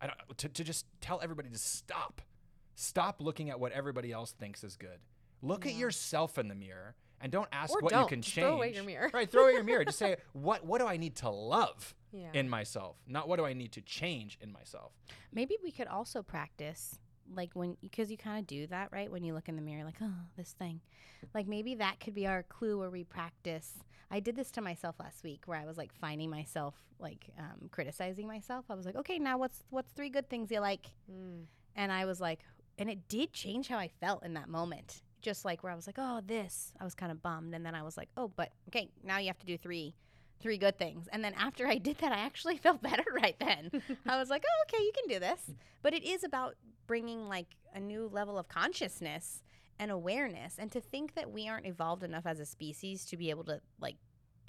[0.00, 2.22] I don't to, to just tell everybody to stop.
[2.76, 5.00] Stop looking at what everybody else thinks is good.
[5.42, 8.02] Look at yourself in the mirror and don't ask Or what don't.
[8.02, 8.44] you can Just change.
[8.46, 9.10] throw away your mirror.
[9.12, 9.84] right, throw away your mirror.
[9.90, 13.44] Just say what what do I need to love yeah in myself, not what do
[13.46, 14.92] I need to change in myself.
[15.32, 16.98] Maybe we could also practice
[17.32, 19.84] like when because you kind of do that right when you look in the mirror
[19.84, 20.80] like oh this thing
[21.32, 23.74] like maybe that could be our clue where we practice
[24.10, 27.68] i did this to myself last week where i was like finding myself like um,
[27.70, 31.44] criticizing myself i was like okay now what's what's three good things you like Mm.
[31.76, 32.40] and i was like
[32.78, 35.86] and it did change how i felt in that moment just like where i was
[35.86, 38.50] like oh this i was kind of bummed and then i was like oh but
[38.68, 39.94] okay now you have to do three
[40.40, 41.06] three good things.
[41.12, 43.70] And then after i did that i actually felt better right then.
[44.06, 45.40] I was like oh okay you can do this.
[45.82, 46.56] But it is about
[46.86, 49.42] bringing like a new level of consciousness
[49.78, 53.30] and awareness and to think that we aren't evolved enough as a species to be
[53.30, 53.96] able to like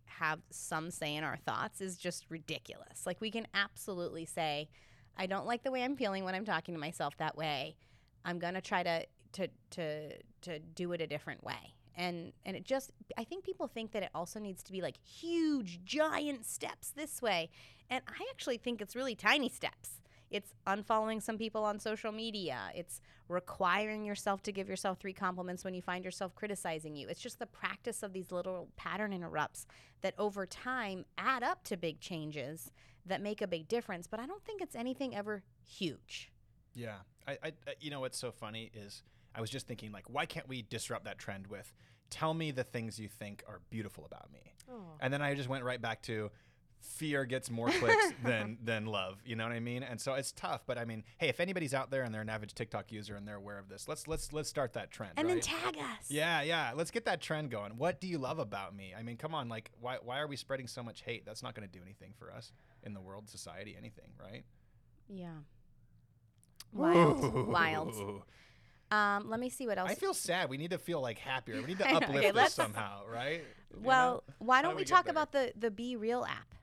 [0.06, 3.06] have some say in our thoughts is just ridiculous.
[3.06, 4.70] Like we can absolutely say
[5.18, 7.76] i don't like the way i'm feeling when i'm talking to myself that way.
[8.24, 12.56] I'm going to try to to to to do it a different way and and
[12.56, 16.46] it just i think people think that it also needs to be like huge giant
[16.46, 17.50] steps this way
[17.90, 20.02] and i actually think it's really tiny steps
[20.32, 22.72] it's unfollowing some people on social media.
[22.74, 27.08] It's requiring yourself to give yourself three compliments when you find yourself criticizing you.
[27.10, 29.68] It's just the practice of these little pattern interrupts
[30.02, 32.72] that over time add up to big changes
[33.06, 36.32] that make a big difference, but I don't think it's anything ever huge.
[36.74, 36.98] Yeah.
[37.28, 39.04] I, I, you know what's so funny is
[39.36, 41.74] I was just thinking like, why can't we disrupt that trend with,
[42.10, 44.82] tell me the things you think are beautiful about me, Oh.
[45.00, 46.32] and then I just went right back to,
[46.84, 49.20] fear gets more clicks than than love.
[49.24, 49.84] You know what I mean?
[49.84, 50.64] And so it's tough.
[50.66, 53.28] But I mean, hey, if anybody's out there and they're an average TikTok user and
[53.28, 55.12] they're aware of this, let's let's let's start that trend.
[55.18, 56.10] And then tag us.
[56.10, 56.72] Yeah, yeah.
[56.76, 57.78] Let's get that trend going.
[57.78, 58.96] What do you love about me?
[58.98, 59.48] I mean, come on.
[59.48, 61.24] Like, why why are we spreading so much hate?
[61.24, 62.52] That's not going to do anything for us
[62.82, 64.44] in the world, society, anything, right?
[65.08, 65.36] Yeah.
[66.74, 67.24] Wild.
[67.24, 67.44] Ooh.
[67.52, 68.24] Wild.
[68.92, 69.90] Um, let me see what else.
[69.90, 70.50] I feel sad.
[70.50, 71.56] We need to feel like happier.
[71.62, 73.44] We need to uplift Okay, this somehow, right?
[73.74, 73.88] You know?
[73.88, 75.12] well, why don't do we we talk there?
[75.12, 76.56] about the the BeReal app?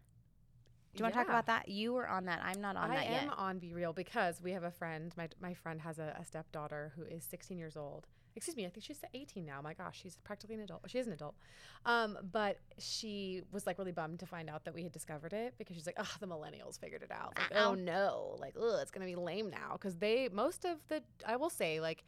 [0.94, 1.68] Do you want to talk about that?
[1.68, 2.40] You were on that.
[2.42, 3.20] I'm not on I that yet.
[3.20, 5.12] I am on BeReal because we have a friend.
[5.16, 8.06] My, my friend has a, a stepdaughter who is 16 years old.
[8.36, 9.60] Excuse me, I think she's 18 now.
[9.62, 10.82] My gosh, she's practically an adult.
[10.88, 11.34] She is an adult.
[11.86, 15.54] Um, but she was like really bummed to find out that we had discovered it
[15.58, 17.34] because she's like, oh, the millennials figured it out.
[17.36, 21.02] Like, oh no, like, oh, it's gonna be lame now because they most of the
[21.26, 22.04] I will say like.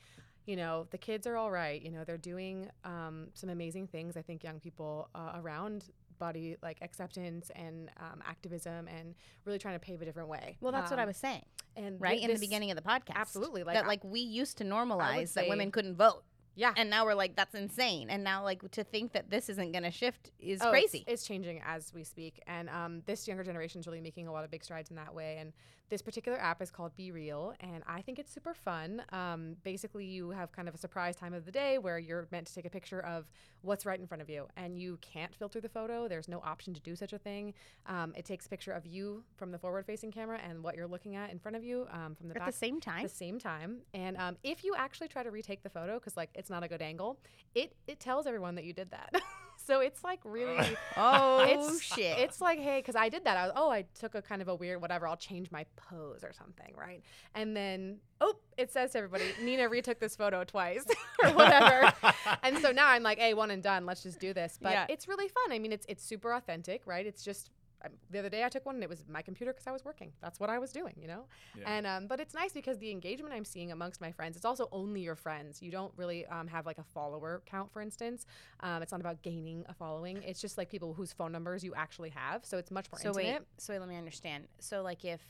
[0.46, 1.80] You know, the kids are all right.
[1.80, 4.16] You know, they're doing um, some amazing things.
[4.16, 9.14] I think young people uh, around body like acceptance and um, activism and
[9.44, 10.56] really trying to pave a different way.
[10.60, 11.44] Well, that's what I Um, was saying,
[11.80, 12.20] and right?
[12.20, 13.14] in the beginning of the podcast.
[13.16, 16.22] absolutely, like, that, I- like we used to normalize that women couldn't vote,
[16.55, 18.11] Yeah, and now we're like, that's insane.
[18.11, 20.98] And now, like, to think that this isn't going to shift is Oh, crazy.
[21.07, 24.32] It's, it's changing as we speak, and um, this younger generation is really making a
[24.32, 25.38] lot of big strides in that way.
[25.40, 25.53] And
[25.88, 29.03] this particular app is called BeReal, and I think it's super fun.
[29.11, 32.46] Um, basically, you have kind of a surprise time of the day where you're meant
[32.46, 33.28] to take a picture of
[33.62, 36.07] what's right in front of you, and you can't filter the photo.
[36.07, 37.55] There's no option to do such a thing.
[37.86, 41.16] Um, it takes a picture of you from the forward-facing camera and what you're looking
[41.16, 43.40] at in front of you um, from the At back the same time, the same
[43.40, 43.78] time.
[43.92, 46.68] And um, if you actually try to retake the photo, because like it's not a
[46.68, 47.18] good angle,
[47.55, 49.14] it it tells everyone that you did that.
[49.66, 50.76] so it's like really.
[50.96, 52.18] oh it's shit!
[52.18, 53.36] It's like, hey, because I did that.
[53.36, 55.07] I was, oh, I took a kind of a weird whatever.
[55.09, 57.03] I'll change my pose or something, right?
[57.34, 60.84] And then, oh, it says to everybody, Nina retook this photo twice
[61.22, 61.92] or whatever.
[62.42, 63.86] and so now I'm like, hey, one and done.
[63.86, 64.59] Let's just do this.
[64.61, 64.86] But Yeah.
[64.88, 65.53] it's really fun.
[65.53, 67.07] I mean, it's it's super authentic, right?
[67.07, 67.51] It's just.
[67.84, 69.84] Um, The other day I took one and it was my computer because I was
[69.84, 70.12] working.
[70.20, 71.24] That's what I was doing, you know.
[71.58, 71.70] Yeah.
[71.70, 74.68] And um, but it's nice because the engagement I'm seeing amongst my friends, it's also
[74.72, 75.62] only your friends.
[75.62, 78.26] You don't really um, have like a follower count, for instance.
[78.60, 80.22] Um, it's not about gaining a following.
[80.22, 82.44] It's just like people whose phone numbers you actually have.
[82.44, 84.46] So it's much more so wait, so wait, let me understand.
[84.58, 85.20] So like if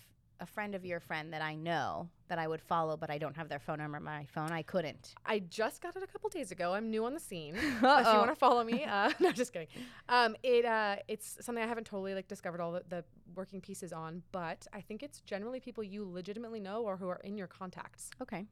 [0.41, 3.37] a friend of your friend that I know that I would follow, but I don't
[3.37, 5.15] have their phone number on my phone, I couldn't.
[5.27, 6.75] I just got it a couple days ago.
[6.75, 7.55] I'm new on the scene.
[7.57, 9.69] if you want to follow me, uh, no, just kidding.
[10.09, 13.93] Um, it uh, it's something I haven't totally like discovered all the, the working pieces
[13.93, 17.47] on, but I think it's generally people you legitimately know or who are in your
[17.47, 18.11] contacts.
[18.21, 18.47] Okay.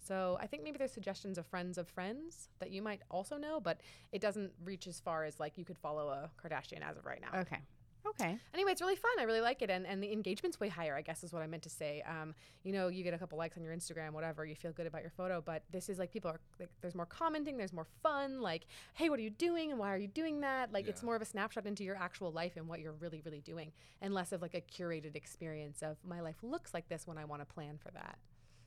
[0.00, 3.60] So I think maybe there's suggestions of friends of friends that you might also know,
[3.60, 7.06] but it doesn't reach as far as like you could follow a Kardashian as of
[7.06, 7.40] right now.
[7.40, 7.58] Okay.
[8.04, 8.36] Okay.
[8.52, 9.12] Anyway, it's really fun.
[9.18, 10.96] I really like it, and and the engagement's way higher.
[10.96, 12.02] I guess is what I meant to say.
[12.02, 12.34] Um,
[12.64, 14.44] you know, you get a couple likes on your Instagram, whatever.
[14.44, 17.06] You feel good about your photo, but this is like people are like, there's more
[17.06, 18.40] commenting, there's more fun.
[18.40, 20.72] Like, hey, what are you doing, and why are you doing that?
[20.72, 23.40] Like, it's more of a snapshot into your actual life and what you're really, really
[23.40, 27.18] doing, and less of like a curated experience of my life looks like this when
[27.18, 28.18] I want to plan for that.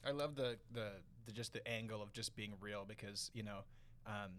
[0.05, 0.91] I love the, the
[1.25, 3.59] the just the angle of just being real because you know,
[4.05, 4.31] um,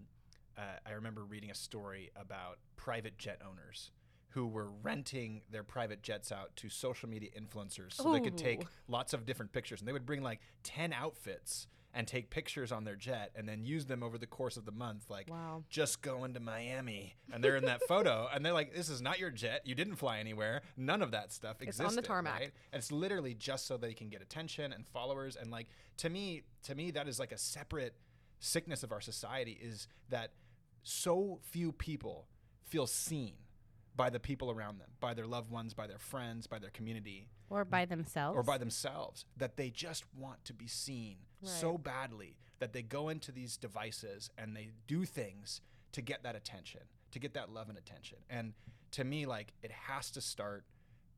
[0.56, 3.90] uh, I remember reading a story about private jet owners
[4.36, 8.60] who were renting their private jets out to social media influencers so they could take
[8.86, 12.84] lots of different pictures and they would bring like 10 outfits and take pictures on
[12.84, 15.64] their jet and then use them over the course of the month like Wow.
[15.70, 19.18] just going to Miami and they're in that photo and they're like this is not
[19.18, 22.34] your jet you didn't fly anywhere none of that stuff It's on the tarmac.
[22.34, 22.50] right?
[22.74, 26.42] and it's literally just so they can get attention and followers and like to me
[26.64, 27.94] to me that is like a separate
[28.38, 30.32] sickness of our society is that
[30.82, 32.28] so few people
[32.66, 33.32] feel seen
[33.96, 37.28] by the people around them by their loved ones by their friends by their community
[37.48, 38.36] Or by themselves.
[38.36, 43.08] or by themselves that they just want to be seen so badly that they go
[43.08, 45.60] into these devices and they do things
[45.92, 46.80] to get that attention,
[47.12, 48.18] to get that love and attention.
[48.28, 48.54] And
[48.92, 50.64] to me, like it has to start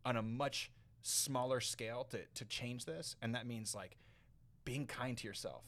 [0.05, 0.71] on a much
[1.03, 3.17] smaller scale to, to change this.
[3.23, 3.97] And that means like
[4.65, 5.65] being kind to yourself,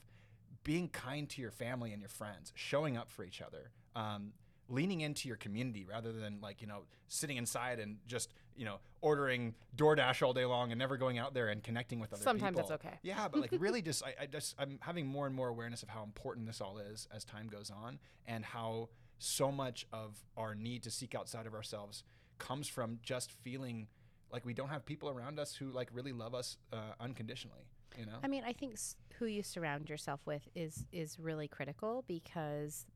[0.65, 4.33] being kind to your family and your friends, showing up for each other, um,
[4.71, 8.77] leaning into your community rather than like, you know, sitting inside and just, you know,
[9.01, 12.57] ordering DoorDash all day long and never going out there and connecting with other Sometimes
[12.57, 12.69] people.
[12.69, 12.99] Sometimes that's okay.
[13.03, 15.89] Yeah, but like really just I, I just I'm having more and more awareness of
[15.89, 20.55] how important this all is as time goes on and how so much of our
[20.55, 22.05] need to seek outside of ourselves
[22.39, 23.87] comes from just feeling
[24.33, 27.67] like we don't have people around us who like really love us uh, unconditionally,
[27.99, 28.19] you know?
[28.23, 32.87] I mean, I think s- who you surround yourself with is is really critical because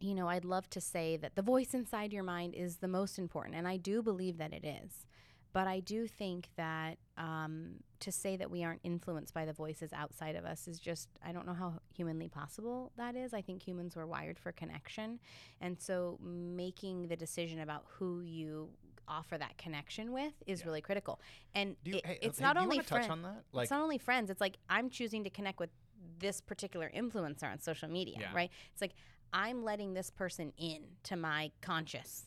[0.00, 3.18] you know, I'd love to say that the voice inside your mind is the most
[3.18, 5.06] important and I do believe that it is.
[5.54, 9.92] But I do think that um, to say that we aren't influenced by the voices
[9.94, 13.32] outside of us is just, I don't know how humanly possible that is.
[13.32, 15.18] I think humans were wired for connection.
[15.60, 18.68] And so making the decision about who you
[19.08, 20.66] offer that connection with is Yeah.
[20.66, 21.18] really critical.
[21.54, 23.08] And you, it- hey, it's hey, not only friends.
[23.08, 23.42] on that?
[23.52, 24.28] Like, it's not only friends.
[24.30, 25.70] It's like I'm choosing to connect with
[26.18, 28.34] this particular influencer on social media, Yeah.
[28.34, 28.50] right?
[28.72, 28.92] It's like
[29.32, 32.26] I'm letting this person in to my conscious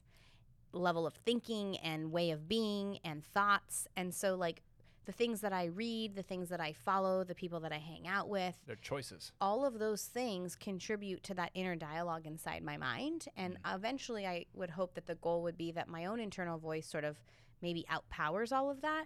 [0.73, 3.87] level of thinking and way of being and thoughts.
[3.95, 4.61] And so like
[5.05, 8.07] the things that I read, the things that I follow, the people that I hang
[8.07, 9.31] out with, their choices.
[9.41, 13.27] all of those things contribute to that inner dialogue inside my mind.
[13.35, 13.75] And mm.
[13.75, 17.03] eventually, I would hope that the goal would be that my own internal voice sort
[17.03, 17.19] of
[17.61, 19.05] maybe outpowers all of that.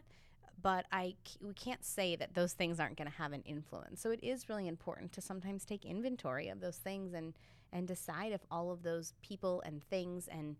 [0.62, 4.02] But I we can't say that those things aren't going to have an influence.
[4.02, 7.34] So it is really important to sometimes take inventory of those things and
[7.76, 10.56] and decide if all of those people and things and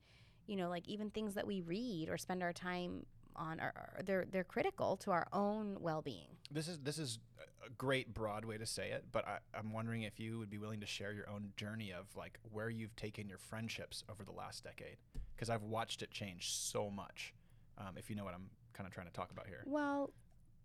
[0.46, 3.06] you know like even things that we read or spend our time
[3.38, 3.74] on are,
[4.06, 6.28] they're they're critical to our own well-being.
[6.52, 7.20] This is this is
[7.66, 10.58] a great broad way to say it, but I, I'm wondering if you would be
[10.58, 14.32] willing to share your own journey of like where you've taken your friendships over the
[14.32, 14.98] last decade,
[15.36, 17.34] because I've watched it change so much.
[17.78, 19.64] Um, if you know what I'm kind of trying to talk about here.
[19.66, 20.12] Well,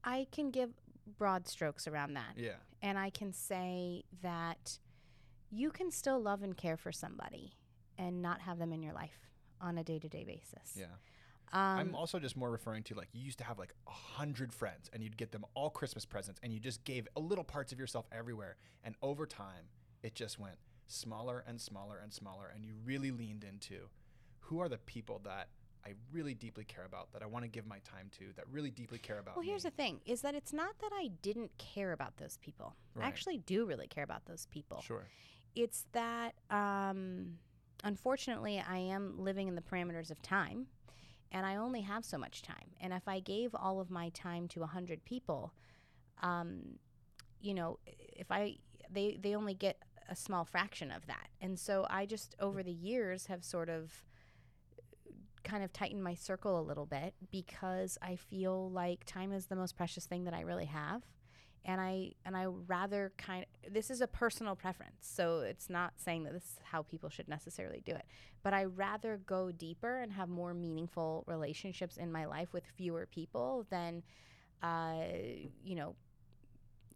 [0.04, 0.70] I can give
[1.18, 2.34] broad strokes around that.
[2.36, 2.58] Yeah.
[2.82, 4.78] And I can say that
[5.50, 7.54] you can still love and care for somebody
[7.98, 9.28] and not have them in your life
[9.60, 10.76] on a day to day basis.
[10.76, 10.86] Yeah.
[11.52, 14.52] Um, I'm also just more referring to like you used to have like a hundred
[14.52, 17.72] friends and you'd get them all Christmas presents and you just gave a little parts
[17.72, 18.56] of yourself everywhere.
[18.84, 19.66] And over time,
[20.02, 22.50] it just went smaller and smaller and smaller.
[22.54, 23.88] And you really leaned into
[24.38, 25.48] who are the people that
[25.84, 28.70] I really deeply care about, that I want to give my time to, that really
[28.70, 29.70] deeply care about well, here's me.
[29.70, 32.76] the thing is that it's not that I didn't care about those people.
[32.94, 33.06] Right.
[33.06, 34.82] I actually do really care about those people.
[34.82, 35.06] Sure.
[35.54, 37.38] It's that, um,
[37.84, 40.66] unfortunately, I am living in the parameters of time
[41.32, 42.74] and I only have so much time.
[42.80, 45.52] And if I gave all of my time to 100 people,
[46.22, 46.78] um,
[47.40, 48.56] you know, if I,
[48.90, 51.28] they, they only get a small fraction of that.
[51.40, 54.04] And so I just, over the years, have sort of
[55.44, 59.56] kind of tightened my circle a little bit because I feel like time is the
[59.56, 61.02] most precious thing that I really have
[61.64, 64.96] and I and I rather kind this is a personal preference.
[65.00, 68.04] So it's not saying that this is how people should necessarily do it.
[68.42, 73.06] But I rather go deeper and have more meaningful relationships in my life with fewer
[73.06, 74.02] people than
[74.62, 75.02] uh,
[75.62, 75.94] you know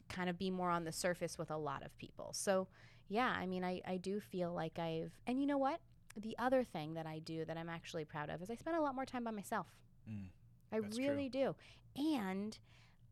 [0.08, 2.30] kind of be more on the surface with a lot of people.
[2.32, 2.68] So
[3.08, 5.80] yeah, I mean I, I do feel like I've and you know what?
[6.16, 8.80] The other thing that I do that I'm actually proud of is I spend a
[8.80, 9.66] lot more time by myself.
[10.08, 10.28] Mm,
[10.72, 11.08] I That's true.
[11.08, 11.54] really do.
[11.96, 12.56] And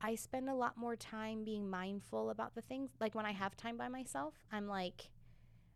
[0.02, 2.90] I spend a lot more time being mindful about the things.
[3.00, 5.10] Like when I have time by myself, I'm like,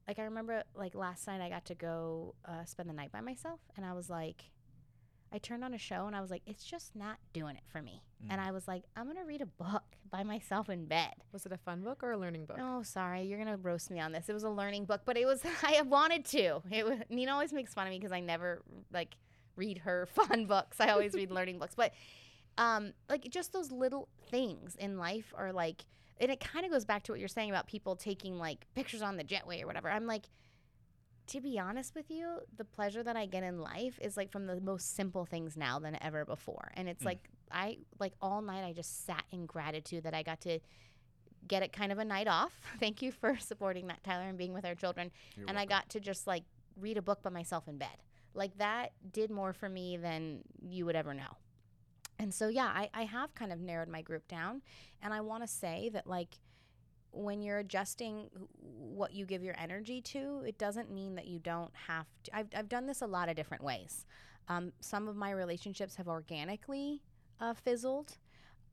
[0.09, 3.21] like I remember like last night I got to go uh, spend the night by
[3.21, 4.51] myself, and I was like,
[5.33, 7.83] I turned on a show and I was like, it's just not doing it for
[7.83, 8.03] me.
[8.31, 8.47] And Mm.
[8.47, 11.15] I was like, I'm gonna read a book by myself in bed.
[11.33, 12.59] Was it a fun book or a learning book?
[12.61, 14.29] Oh, sorry, you're gonna roast me on this.
[14.29, 16.63] It was a learning book, but it was I wanted to.
[16.71, 18.63] It was Nina always makes fun of me because I never
[18.93, 19.17] like
[19.57, 20.81] read her fun books.
[20.81, 21.93] I always read learning books, but
[22.59, 25.85] um, like just those little things in life are like,
[26.19, 29.03] and it kind of goes back to what you're saying about people taking like pictures
[29.03, 29.91] on the jetway or whatever.
[29.91, 30.27] I'm like.
[31.31, 34.47] To be honest with you, the pleasure that I get in life is like from
[34.47, 36.71] the most simple things now than ever before.
[36.75, 37.07] And it's Mm.
[37.07, 40.61] like I like all night I just sat in gratitude that I got to
[41.49, 42.53] get it kind of a night off.
[42.79, 45.11] Thank you for supporting that, Tyler, and being with our children.
[45.37, 46.45] You're and I got to just like
[46.77, 48.05] read a book by myself in bed.
[48.33, 51.39] Like that did more for me than you would ever know.
[52.19, 54.63] And so, yeah, I, I have kind of narrowed my group down.
[55.03, 56.39] And I want to say that, like,
[57.13, 61.73] when you're adjusting what you give your energy to, it doesn't mean that you don't
[61.87, 62.37] have to.
[62.37, 64.07] I've, I've done this a lot of different ways.
[64.49, 67.03] Um, some of my relationships have organically
[67.41, 68.19] uh, fizzled.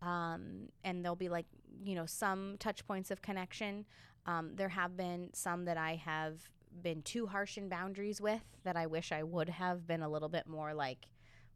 [0.02, 1.46] Um, and there'll be like,
[1.84, 3.86] you know, some touch points of connection.
[4.26, 6.40] Um, there have been some that I have
[6.82, 10.30] been too harsh in boundaries with that I wish I would have been a little
[10.30, 11.06] bit more like,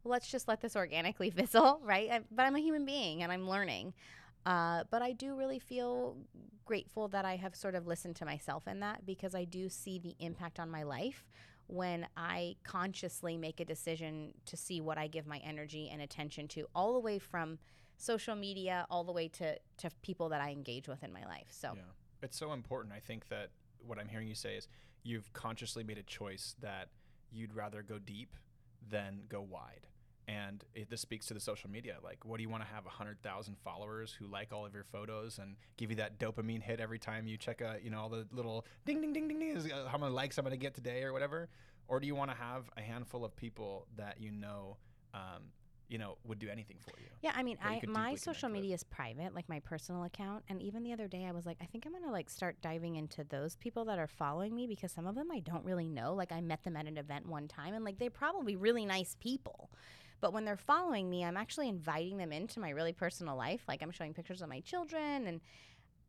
[0.04, 2.10] let's just let this organically fizzle, right?
[2.10, 3.94] I, but I'm a human being and I'm learning.
[4.46, 6.16] Uh, but I do really feel
[6.64, 9.98] grateful that I have sort of listened to myself in that because I do see
[9.98, 11.26] the impact on my life
[11.66, 16.48] when I consciously make a decision to see what I give my energy and attention
[16.48, 17.58] to, all the way from
[17.98, 21.48] social media all the way to, to people that I engage with in my life.
[21.50, 21.82] So, Yeah.
[22.22, 22.94] It's so important.
[22.94, 23.50] I think that
[23.86, 24.66] what I'm hearing you say is
[25.04, 26.88] you've consciously made a choice that
[27.30, 28.34] you'd rather go deep
[28.86, 29.86] than go wide.
[30.26, 31.96] And it, this speaks to the social media.
[32.04, 35.38] Like, what do you want to have 100,000 followers who like all of your photos
[35.38, 38.26] and give you that dopamine hit every time you check a, you know, all the
[38.30, 41.02] little ding, ding, ding, ding, ding, uh, how many likes I'm going to get today
[41.02, 41.48] or whatever?
[41.88, 44.76] Or do you want to have a handful of people that you know
[45.14, 45.44] um,
[45.88, 47.08] you know, would do anything for you.
[47.22, 48.52] Yeah, I mean, I my social connect with.
[48.52, 50.44] media is private, like my personal account.
[50.48, 52.96] And even the other day, I was like, I think I'm gonna like start diving
[52.96, 56.14] into those people that are following me because some of them I don't really know.
[56.14, 59.16] Like I met them at an event one time, and like they're probably really nice
[59.18, 59.70] people.
[60.20, 63.62] But when they're following me, I'm actually inviting them into my really personal life.
[63.66, 65.40] Like I'm showing pictures of my children, and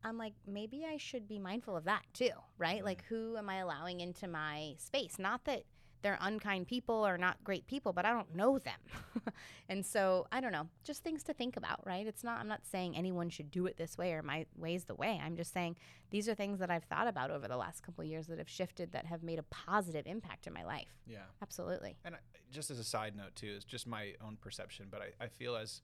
[0.03, 2.83] I'm like, maybe I should be mindful of that too, right?
[2.83, 5.19] Like, who am I allowing into my space?
[5.19, 5.63] Not that
[6.01, 8.79] they're unkind people or not great people, but I don't know them.
[9.69, 12.05] and so, I don't know, just things to think about, right?
[12.05, 14.95] It's not, I'm not saying anyone should do it this way or my way's the
[14.95, 15.21] way.
[15.23, 15.75] I'm just saying
[16.09, 18.49] these are things that I've thought about over the last couple of years that have
[18.49, 20.87] shifted that have made a positive impact in my life.
[21.05, 21.19] Yeah.
[21.41, 21.97] Absolutely.
[22.05, 22.19] And I,
[22.51, 25.55] just as a side note too, it's just my own perception, but I, I feel
[25.55, 25.81] as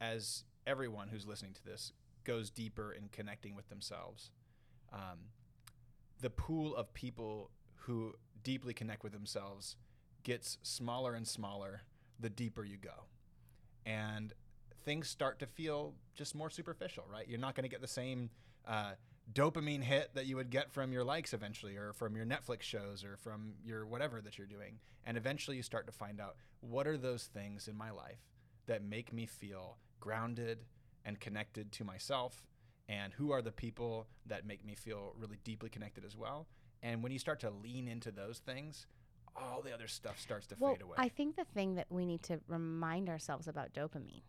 [0.00, 1.92] as everyone who's listening to this
[2.24, 4.30] goes deeper in connecting with themselves,
[4.92, 5.30] um,
[6.20, 9.76] the pool of people who deeply connect with themselves
[10.22, 11.82] gets smaller and smaller
[12.20, 13.04] the deeper you go,
[13.84, 14.32] and
[14.84, 17.28] things start to feel just more superficial, right?
[17.28, 18.30] You're not going to get the same.
[18.66, 18.92] Uh,
[19.32, 23.04] dopamine hit that you would get from your likes eventually or from your Netflix shows
[23.04, 24.78] or from your whatever that you're doing.
[25.06, 28.20] And eventually you start to find out what are those things in my life
[28.66, 30.64] that make me feel grounded
[31.04, 32.46] and connected to myself
[32.88, 36.46] and who are the people that make me feel really deeply connected as well.
[36.84, 38.86] And when you start to lean into those things,
[39.34, 40.94] all the other stuff starts to well, fade away.
[40.98, 44.20] I think the thing that we need to remind ourselves about dopamine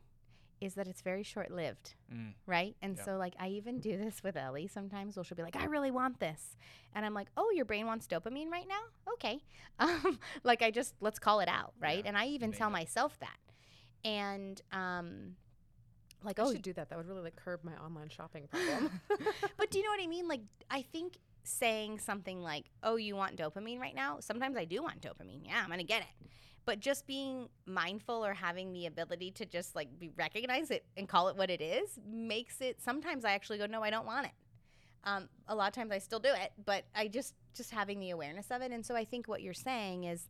[0.61, 1.95] is that it's very short lived.
[2.11, 2.33] Mm.
[2.47, 2.75] right?
[2.81, 3.03] And Yeah.
[3.03, 5.17] so like I even do this with Ellie sometimes.
[5.17, 6.55] Where she'll be like, "I really want this,"
[6.95, 8.81] and I'm like, "Oh, your brain wants dopamine right now?
[9.13, 9.41] Okay."
[9.77, 11.97] Um, like I just let's call it out, right?
[11.97, 12.71] Yeah, And I even name tell it.
[12.71, 13.37] myself that,
[14.05, 15.35] and um,
[16.23, 16.87] like I oh, should do that.
[16.89, 19.01] That would really like curb my online shopping problem.
[19.57, 20.29] but do you know what I mean?
[20.29, 20.39] Like
[20.71, 21.17] I think
[21.47, 25.45] saying something like, "Oh, you want dopamine right now?" Sometimes I do want dopamine.
[25.45, 26.29] Yeah, I'm gonna get it.
[26.65, 31.07] But just being mindful or having the ability to just like be recognize it and
[31.07, 32.81] call it what it is makes it.
[32.81, 34.33] Sometimes I actually go, "No, I don't want it."
[35.03, 38.09] Um, a lot of times I still do it, but I just just having the
[38.09, 38.71] awareness of it.
[38.71, 40.27] And so I think what you're saying is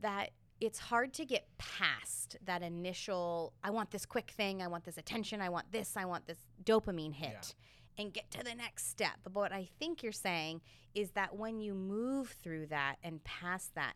[0.00, 0.30] that
[0.60, 4.98] it's hard to get past that initial I want this quick thing, I want this
[4.98, 7.54] attention, I want this, I want this dopamine hit
[7.98, 9.16] and get to the next step.
[9.24, 10.60] But what I think you're saying
[10.94, 13.94] is that when you move through that and past that,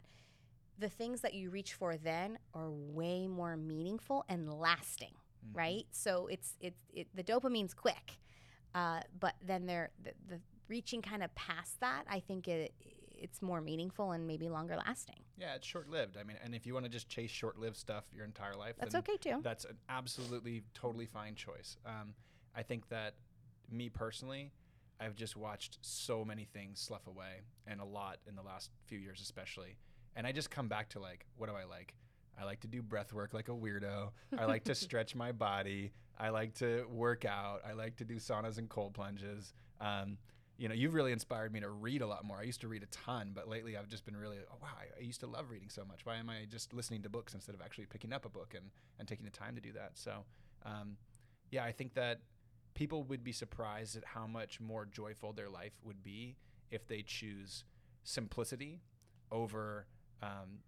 [0.78, 5.14] the things that you reach for then are way more meaningful and lasting,
[5.46, 5.57] Mhm.
[5.57, 5.86] right?
[5.90, 8.18] So it's it's it, the dopamine's quick,
[8.74, 12.05] uh, but then they're the, the reaching kind of past that.
[12.09, 12.74] I think it
[13.14, 15.22] it's more meaningful and maybe longer lasting.
[15.38, 16.16] Yeah, it's short lived.
[16.16, 18.74] I mean, and if you want to just chase short lived stuff your entire life,
[18.78, 19.38] That's okay too.
[19.42, 21.76] That's an absolutely totally fine choice.
[21.86, 22.14] Um,
[22.57, 23.14] I think that
[23.72, 24.50] me personally,
[25.00, 28.98] I've just watched so many things slough away, and a lot in the last few
[28.98, 29.76] years, especially.
[30.14, 31.94] And I just come back to like, what do I like?
[32.40, 34.10] I like to do breath work like a weirdo.
[34.38, 35.92] I like to stretch my body.
[36.18, 37.62] I like to work out.
[37.68, 39.54] I like to do saunas and cold plunges.
[39.80, 40.18] Um,
[40.58, 42.36] you know, you've really inspired me to read a lot more.
[42.36, 45.02] I used to read a ton, but lately I've just been really, oh, wow, I,
[45.02, 46.04] used to love reading so much.
[46.04, 48.66] Why am I just listening to books instead of actually picking up a book and,
[48.98, 49.92] and taking the time to do that?
[49.94, 50.24] So,
[50.64, 50.96] um,
[51.50, 52.20] yeah, I think that
[52.74, 56.36] people would be surprised at how much more joyful their life would be
[56.70, 57.64] if they choose
[58.04, 58.80] simplicity
[59.30, 59.86] over,
[60.22, 60.60] um,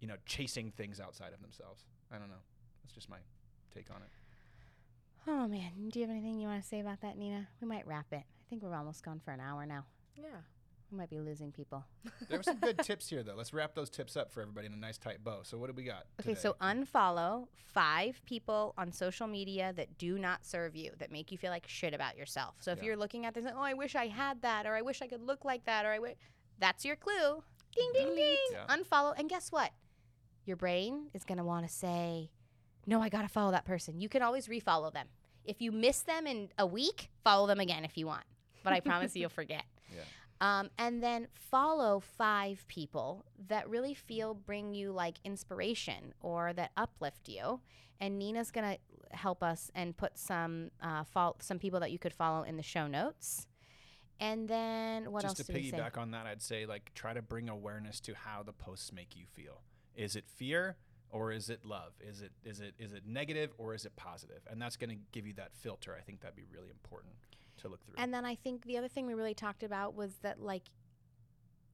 [0.00, 1.84] you know, chasing things outside of themselves.
[2.12, 2.42] I don't know.
[2.82, 3.18] That's just my
[3.74, 4.10] take on it.
[5.26, 7.48] Oh man, do you have anything you want to say about that, Nina?
[7.60, 8.24] We might wrap it.
[8.24, 9.84] I think we're almost gone for an hour now.
[10.16, 10.42] yeah.
[10.94, 11.84] We might be losing people.
[12.28, 13.34] There were some good tips here, though.
[13.34, 15.40] Let's wrap those tips up for everybody in a nice tight bow.
[15.42, 16.04] So, what do we got?
[16.20, 16.40] Okay, today?
[16.40, 21.36] so unfollow five people on social media that do not serve you, that make you
[21.38, 22.54] feel like shit about yourself.
[22.60, 22.84] So if Yeah.
[22.84, 25.20] you're looking at this, oh, I wish I had that, or I wish I could
[25.22, 26.14] look like that, or I wish
[26.60, 27.42] that's your clue.
[27.74, 28.36] Ding, ding, ding.
[28.52, 28.66] Yeah.
[28.68, 29.72] Unfollow, and guess what?
[30.46, 32.30] Your brain is gonna want to say,
[32.86, 34.00] no, I gotta follow that person.
[34.00, 35.08] You can always refollow them.
[35.44, 38.24] If you miss them in a week, follow them again if you want.
[38.62, 39.64] But I promise you, you'll forget.
[39.92, 40.02] Yeah.
[40.40, 46.72] Um, and then follow five people that really feel bring you like inspiration or that
[46.76, 47.60] uplift you.
[48.00, 48.78] And Nina's gonna
[49.12, 52.62] help us and put some uh, fol- some people that you could follow in the
[52.62, 53.46] show notes.
[54.20, 55.76] And then what Just else to we say?
[55.76, 59.16] piggyback on that, I'd say like try to bring awareness to how the posts make
[59.16, 59.62] you feel.
[59.96, 60.76] Is it fear
[61.10, 61.92] or is it love?
[62.00, 64.40] Is it is it is it negative or is it positive?
[64.50, 65.96] And that's going to give you that filter.
[65.98, 67.14] I think that'd be really important
[67.64, 67.96] to look through.
[67.98, 70.70] And then I think the other thing we really talked about was that like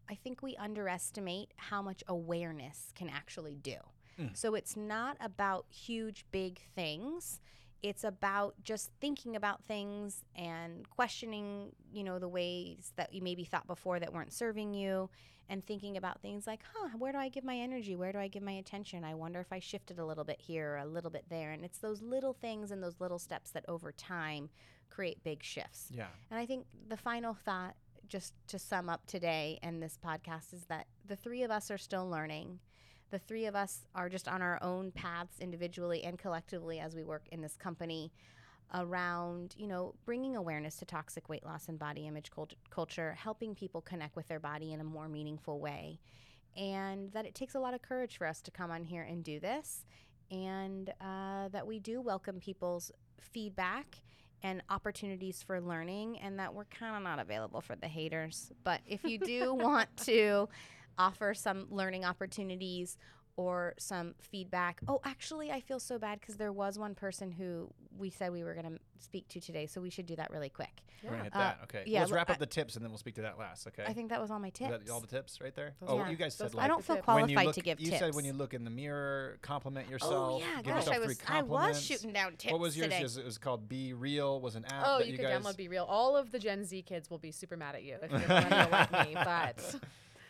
[0.09, 3.77] I think we underestimate how much awareness can actually do.
[4.19, 4.37] Mm.
[4.37, 7.41] So it's not about huge big things.
[7.83, 13.45] it's about just thinking about things and questioning, you know, the ways that you maybe
[13.45, 15.09] thought before that weren't serving you
[15.49, 17.97] and thinking about things like, huh, where do I give my energy?
[17.97, 19.03] Where do I give my attention?
[19.03, 21.53] I wonder if I shifted a little bit here or a little bit there.
[21.53, 24.51] And it's those little things and those little steps that over time
[24.91, 25.87] create big shifts.
[25.91, 26.07] Yeah.
[26.31, 27.75] And I think the final thought,
[28.09, 31.79] just to sum up today and this podcast, is that the three of us are
[31.79, 32.59] still learning.
[33.11, 37.03] The three of us are just on our own paths individually and collectively as we
[37.03, 38.13] work in this company
[38.75, 43.55] around, you know, bringing awareness to toxic weight loss and body image cult- culture, helping
[43.55, 45.99] people connect with their body in a more meaningful way.
[46.57, 49.25] And that it takes a lot of courage for us to come on here and
[49.25, 49.85] do this.
[50.31, 54.03] And uh, that we do welcome people's feedback
[54.43, 58.51] and opportunities for learning, and that we're kind of not available for the haters.
[58.65, 60.49] But if you do want to
[60.99, 62.99] offer some learning opportunities
[63.41, 64.81] or some feedback.
[64.87, 68.45] Oh, actually, I feel so bad because there was one person who we said we
[68.45, 70.83] were going to speak to today, so we should do that really quick.
[71.03, 71.61] We're gonna hit Uh, that.
[71.65, 71.83] Okay.
[71.87, 73.67] yeah, Let's l- wrap I- up the tips and then we'll speak to that last.
[73.69, 73.85] Okay.
[73.87, 74.91] I think that was all my tips.
[74.91, 75.73] all the tips right there?
[75.81, 77.55] Those oh, are- you guys those said are I don't feel When you qualified look,
[77.55, 78.01] to give you tips.
[78.01, 80.13] said when you look in the mirror, compliment yourself.
[80.13, 80.43] oh yourself.
[80.43, 82.93] yeah, give gosh, yourself I free was I was shooting down tips What was yours?
[82.93, 83.21] today.
[83.23, 84.43] It was called BeReal.
[84.43, 84.85] Was an app.
[84.87, 85.85] Oh, that you, you could guys, download Be Real.
[85.89, 88.69] All of the Gen Z kids will be super mad at you if you're millennial
[88.71, 89.75] like me, but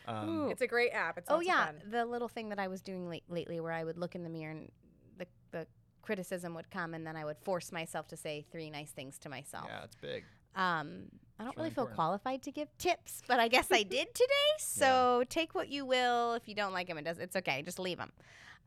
[0.07, 1.17] Um, it's a great app.
[1.17, 1.81] It's oh yeah, fun.
[1.89, 4.29] the little thing that I was doing late, lately, where I would look in the
[4.29, 4.71] mirror and
[5.17, 5.67] the the
[6.01, 9.29] criticism would come, and then I would force myself to say three nice things to
[9.29, 9.65] myself.
[9.67, 10.23] yeah, it's big.
[10.55, 11.03] Um,
[11.39, 11.95] I don't really really feel important.
[11.95, 14.51] qualified to give tips, but I guess I did today.
[14.57, 16.33] So take what you will.
[16.33, 17.19] If you don't like them, it does.
[17.19, 17.61] It's okay.
[17.61, 18.11] Just leave them.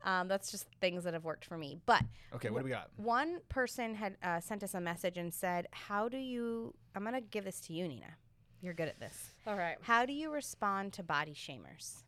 [0.04, 1.78] Um, that's just things that have worked for me.
[1.86, 2.02] But
[2.34, 2.90] Okay, what do we got?
[2.96, 7.20] one person had uh, sent us a message and said, "How do you?" I'm gonna
[7.20, 8.16] give this to you, Nina.
[8.64, 9.34] You're good at this.
[9.46, 9.76] All right.
[9.82, 12.02] How do you respond to body shamers?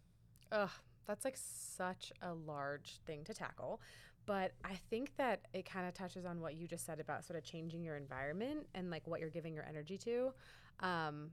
[0.51, 0.71] Ugh,
[1.07, 3.79] that's like such a large thing to tackle.
[4.25, 7.39] But I think that it kind of touches on what you just said about sort
[7.39, 10.33] of changing your environment and like what you're giving your energy to.
[10.81, 11.31] Um,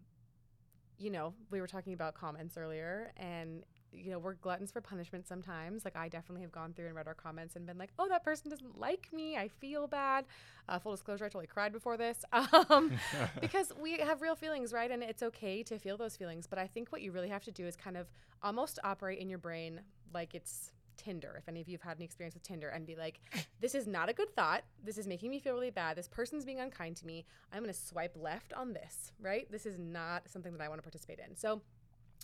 [0.97, 3.63] you know, we were talking about comments earlier, and
[3.93, 5.85] you know, we're gluttons for punishment sometimes.
[5.85, 8.23] Like, I definitely have gone through and read our comments and been like, oh, that
[8.23, 9.37] person doesn't like me.
[9.37, 10.25] I feel bad.
[10.67, 12.23] Uh, full disclosure, I totally cried before this.
[12.69, 12.91] Um,
[13.41, 14.89] because we have real feelings, right?
[14.89, 16.45] And it's okay to feel those feelings.
[16.47, 18.07] But I think what you really have to do is kind of
[18.41, 19.81] almost operate in your brain
[20.13, 21.35] like it's Tinder.
[21.37, 23.19] If any of you have had an experience with Tinder, and be like,
[23.61, 24.63] this is not a good thought.
[24.83, 25.97] This is making me feel really bad.
[25.97, 27.25] This person's being unkind to me.
[27.51, 29.51] I'm going to swipe left on this, right?
[29.51, 31.35] This is not something that I want to participate in.
[31.35, 31.61] So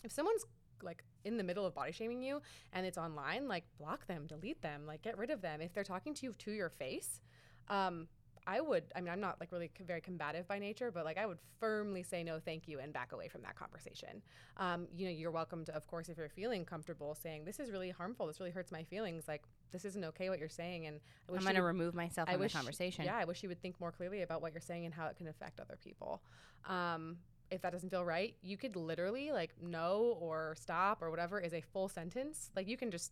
[0.03, 0.45] if someone's
[0.83, 2.41] like in the middle of body shaming you
[2.73, 5.61] and it's online, like block them, delete them, like get rid of them.
[5.61, 7.21] If they're talking to you to your face,
[7.67, 8.07] um,
[8.47, 11.17] I would, I mean, I'm not like really c- very combative by nature, but like
[11.17, 14.23] I would firmly say no, thank you, and back away from that conversation.
[14.57, 17.69] Um, you know, you're welcome to, of course, if you're feeling comfortable saying, this is
[17.69, 20.87] really harmful, this really hurts my feelings, like this isn't okay what you're saying.
[20.87, 23.05] And I wish I'm gonna remove myself I from wish, the conversation.
[23.05, 25.17] Yeah, I wish you would think more clearly about what you're saying and how it
[25.17, 26.23] can affect other people.
[26.65, 27.17] Um,
[27.51, 31.53] if that doesn't feel right, you could literally like no or stop or whatever is
[31.53, 32.51] a full sentence.
[32.55, 33.11] Like you can just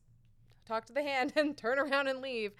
[0.66, 2.54] talk to the hand and turn around and leave.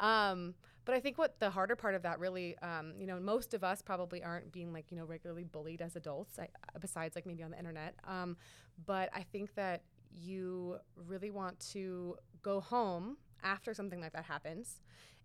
[0.00, 0.54] Um,
[0.84, 3.64] but I think what the harder part of that really, um, you know, most of
[3.64, 7.42] us probably aren't being like, you know, regularly bullied as adults, I, besides like maybe
[7.42, 7.94] on the internet.
[8.06, 8.36] Um,
[8.84, 9.82] but I think that
[10.12, 10.76] you
[11.06, 14.80] really want to go home after something like that happens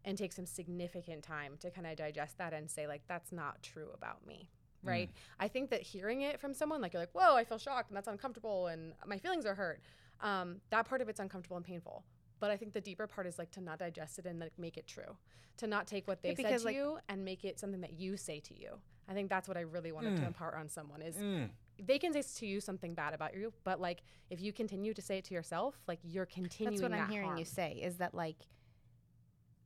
[0.05, 3.61] and take some significant time to kind of digest that and say, like, that's not
[3.61, 4.49] true about me.
[4.83, 5.09] Right.
[5.39, 7.97] I think that hearing it from someone, like, you're like, whoa, I feel shocked and
[7.97, 9.81] that's uncomfortable and my feelings are hurt.
[10.21, 12.03] Um, that part of it's uncomfortable and painful.
[12.39, 14.77] But I think the deeper part is like to not digest it and like make
[14.77, 15.17] it true,
[15.57, 17.93] to not take what they Yeah, said to like- you and make it something that
[17.99, 18.79] you say to you.
[19.07, 20.27] I think that's what I really wanted to Mm.
[20.27, 21.49] impart on someone is Mm.
[21.81, 25.01] they can say to you something bad about you, but like if you continue to
[25.01, 26.79] say it to yourself, like you're continuing.
[26.79, 27.39] That's what I'm hearing harm.
[27.39, 28.37] you say is that like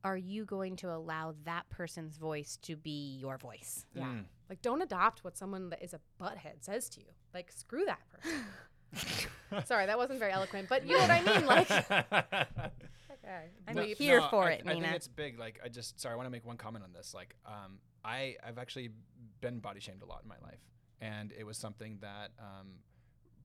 [0.03, 3.85] are you going to allow that person's voice to be your voice?
[3.93, 4.03] Yeah.
[4.03, 4.25] Mm.
[4.49, 7.07] Like don't adopt what someone that is a butthead says to you.
[7.33, 9.25] Like screw that person.
[9.65, 11.45] Sorry, that wasn't very eloquent, but you know what I mean.
[11.45, 11.71] Like,
[13.11, 13.97] okay, I'm Leave.
[13.97, 14.95] here No, for I, it, I think Nina.
[14.95, 15.39] it's big.
[15.39, 17.13] Like I just sorry, I want to make one comment on this.
[17.13, 18.89] Like um, I I've actually
[19.41, 20.59] been body shamed a lot in my life,
[21.01, 22.67] and it was something that um,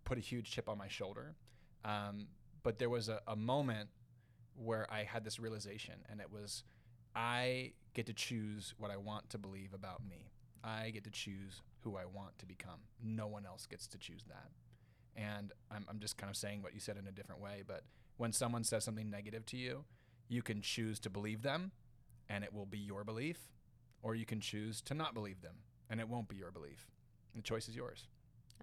[0.04, 1.34] put a huge chip on my shoulder.
[1.84, 2.26] Um,
[2.62, 3.88] but there was a, a moment
[4.62, 6.64] where I had this realization, and it was
[7.14, 10.30] I get to choose what I want to believe about me.
[10.62, 12.80] I get to choose who I want to become.
[13.02, 14.50] No one else gets to choose that.
[15.16, 17.62] And I'm, I'm just kind of saying what you said in a different way.
[17.66, 17.82] But
[18.16, 19.84] when someone says something negative to you,
[20.28, 21.72] you can choose to believe them
[22.28, 23.38] and it will be your belief,
[24.02, 25.54] or you can choose to not believe them
[25.88, 26.90] and it won't be your belief.
[27.34, 28.06] The choice is yours.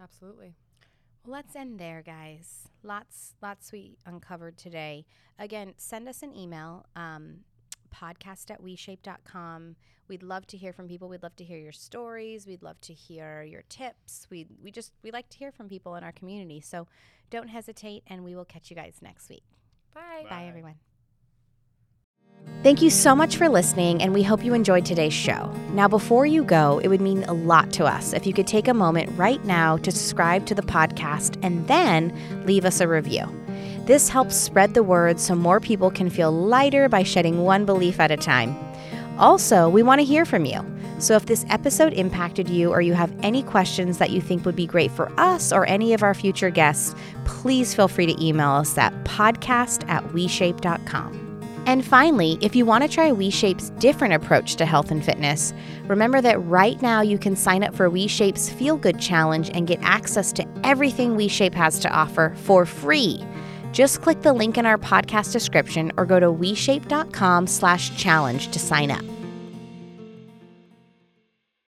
[0.02, 0.54] absolutely.
[1.26, 2.70] Well, let's end there, guys.
[2.84, 5.06] Lots, lots we uncovered today.
[5.40, 7.38] Again, send us an email, um,
[7.94, 9.76] podcast at WeShape.com.
[10.08, 11.10] We'd love to hear from people.
[11.10, 12.46] We'd love to hear your stories.
[12.46, 14.28] We'd love to hear your tips.
[14.30, 16.62] We we just we like to hear from people in our community.
[16.62, 16.88] So
[17.32, 19.44] don't hesitate, and we will catch you guys next week.
[19.96, 20.24] Bye.
[20.24, 20.46] Bye, Bye.
[20.46, 20.76] everyone.
[22.66, 25.52] Thank you so much for listening, and we hope you enjoyed today's show.
[25.74, 28.68] Now, before you go, it would mean a lot to us if you could take
[28.68, 32.12] a moment right now to subscribe to the podcast and then
[32.48, 33.24] leave us a review.
[33.86, 38.00] This helps spread the word so more people can feel lighter by shedding one belief
[38.00, 38.58] at a time.
[39.20, 40.60] Also, we want to hear from you.
[40.98, 44.56] So if this episode impacted you or you have any questions that you think would
[44.56, 48.50] be great for us or any of our future guests, please feel free to email
[48.52, 51.25] us at podcast at WeShape.com.
[51.66, 55.54] And finally, if you want to try WeShape's different approach to health and fitness,
[55.88, 59.80] remember that right now you can sign up for WeShape's Feel Good Challenge and get
[59.82, 63.26] access to everything WeShape has to offer for free.
[63.72, 68.60] Just click the link in our podcast description or go to WeShape.com slash challenge to
[68.60, 69.15] sign up.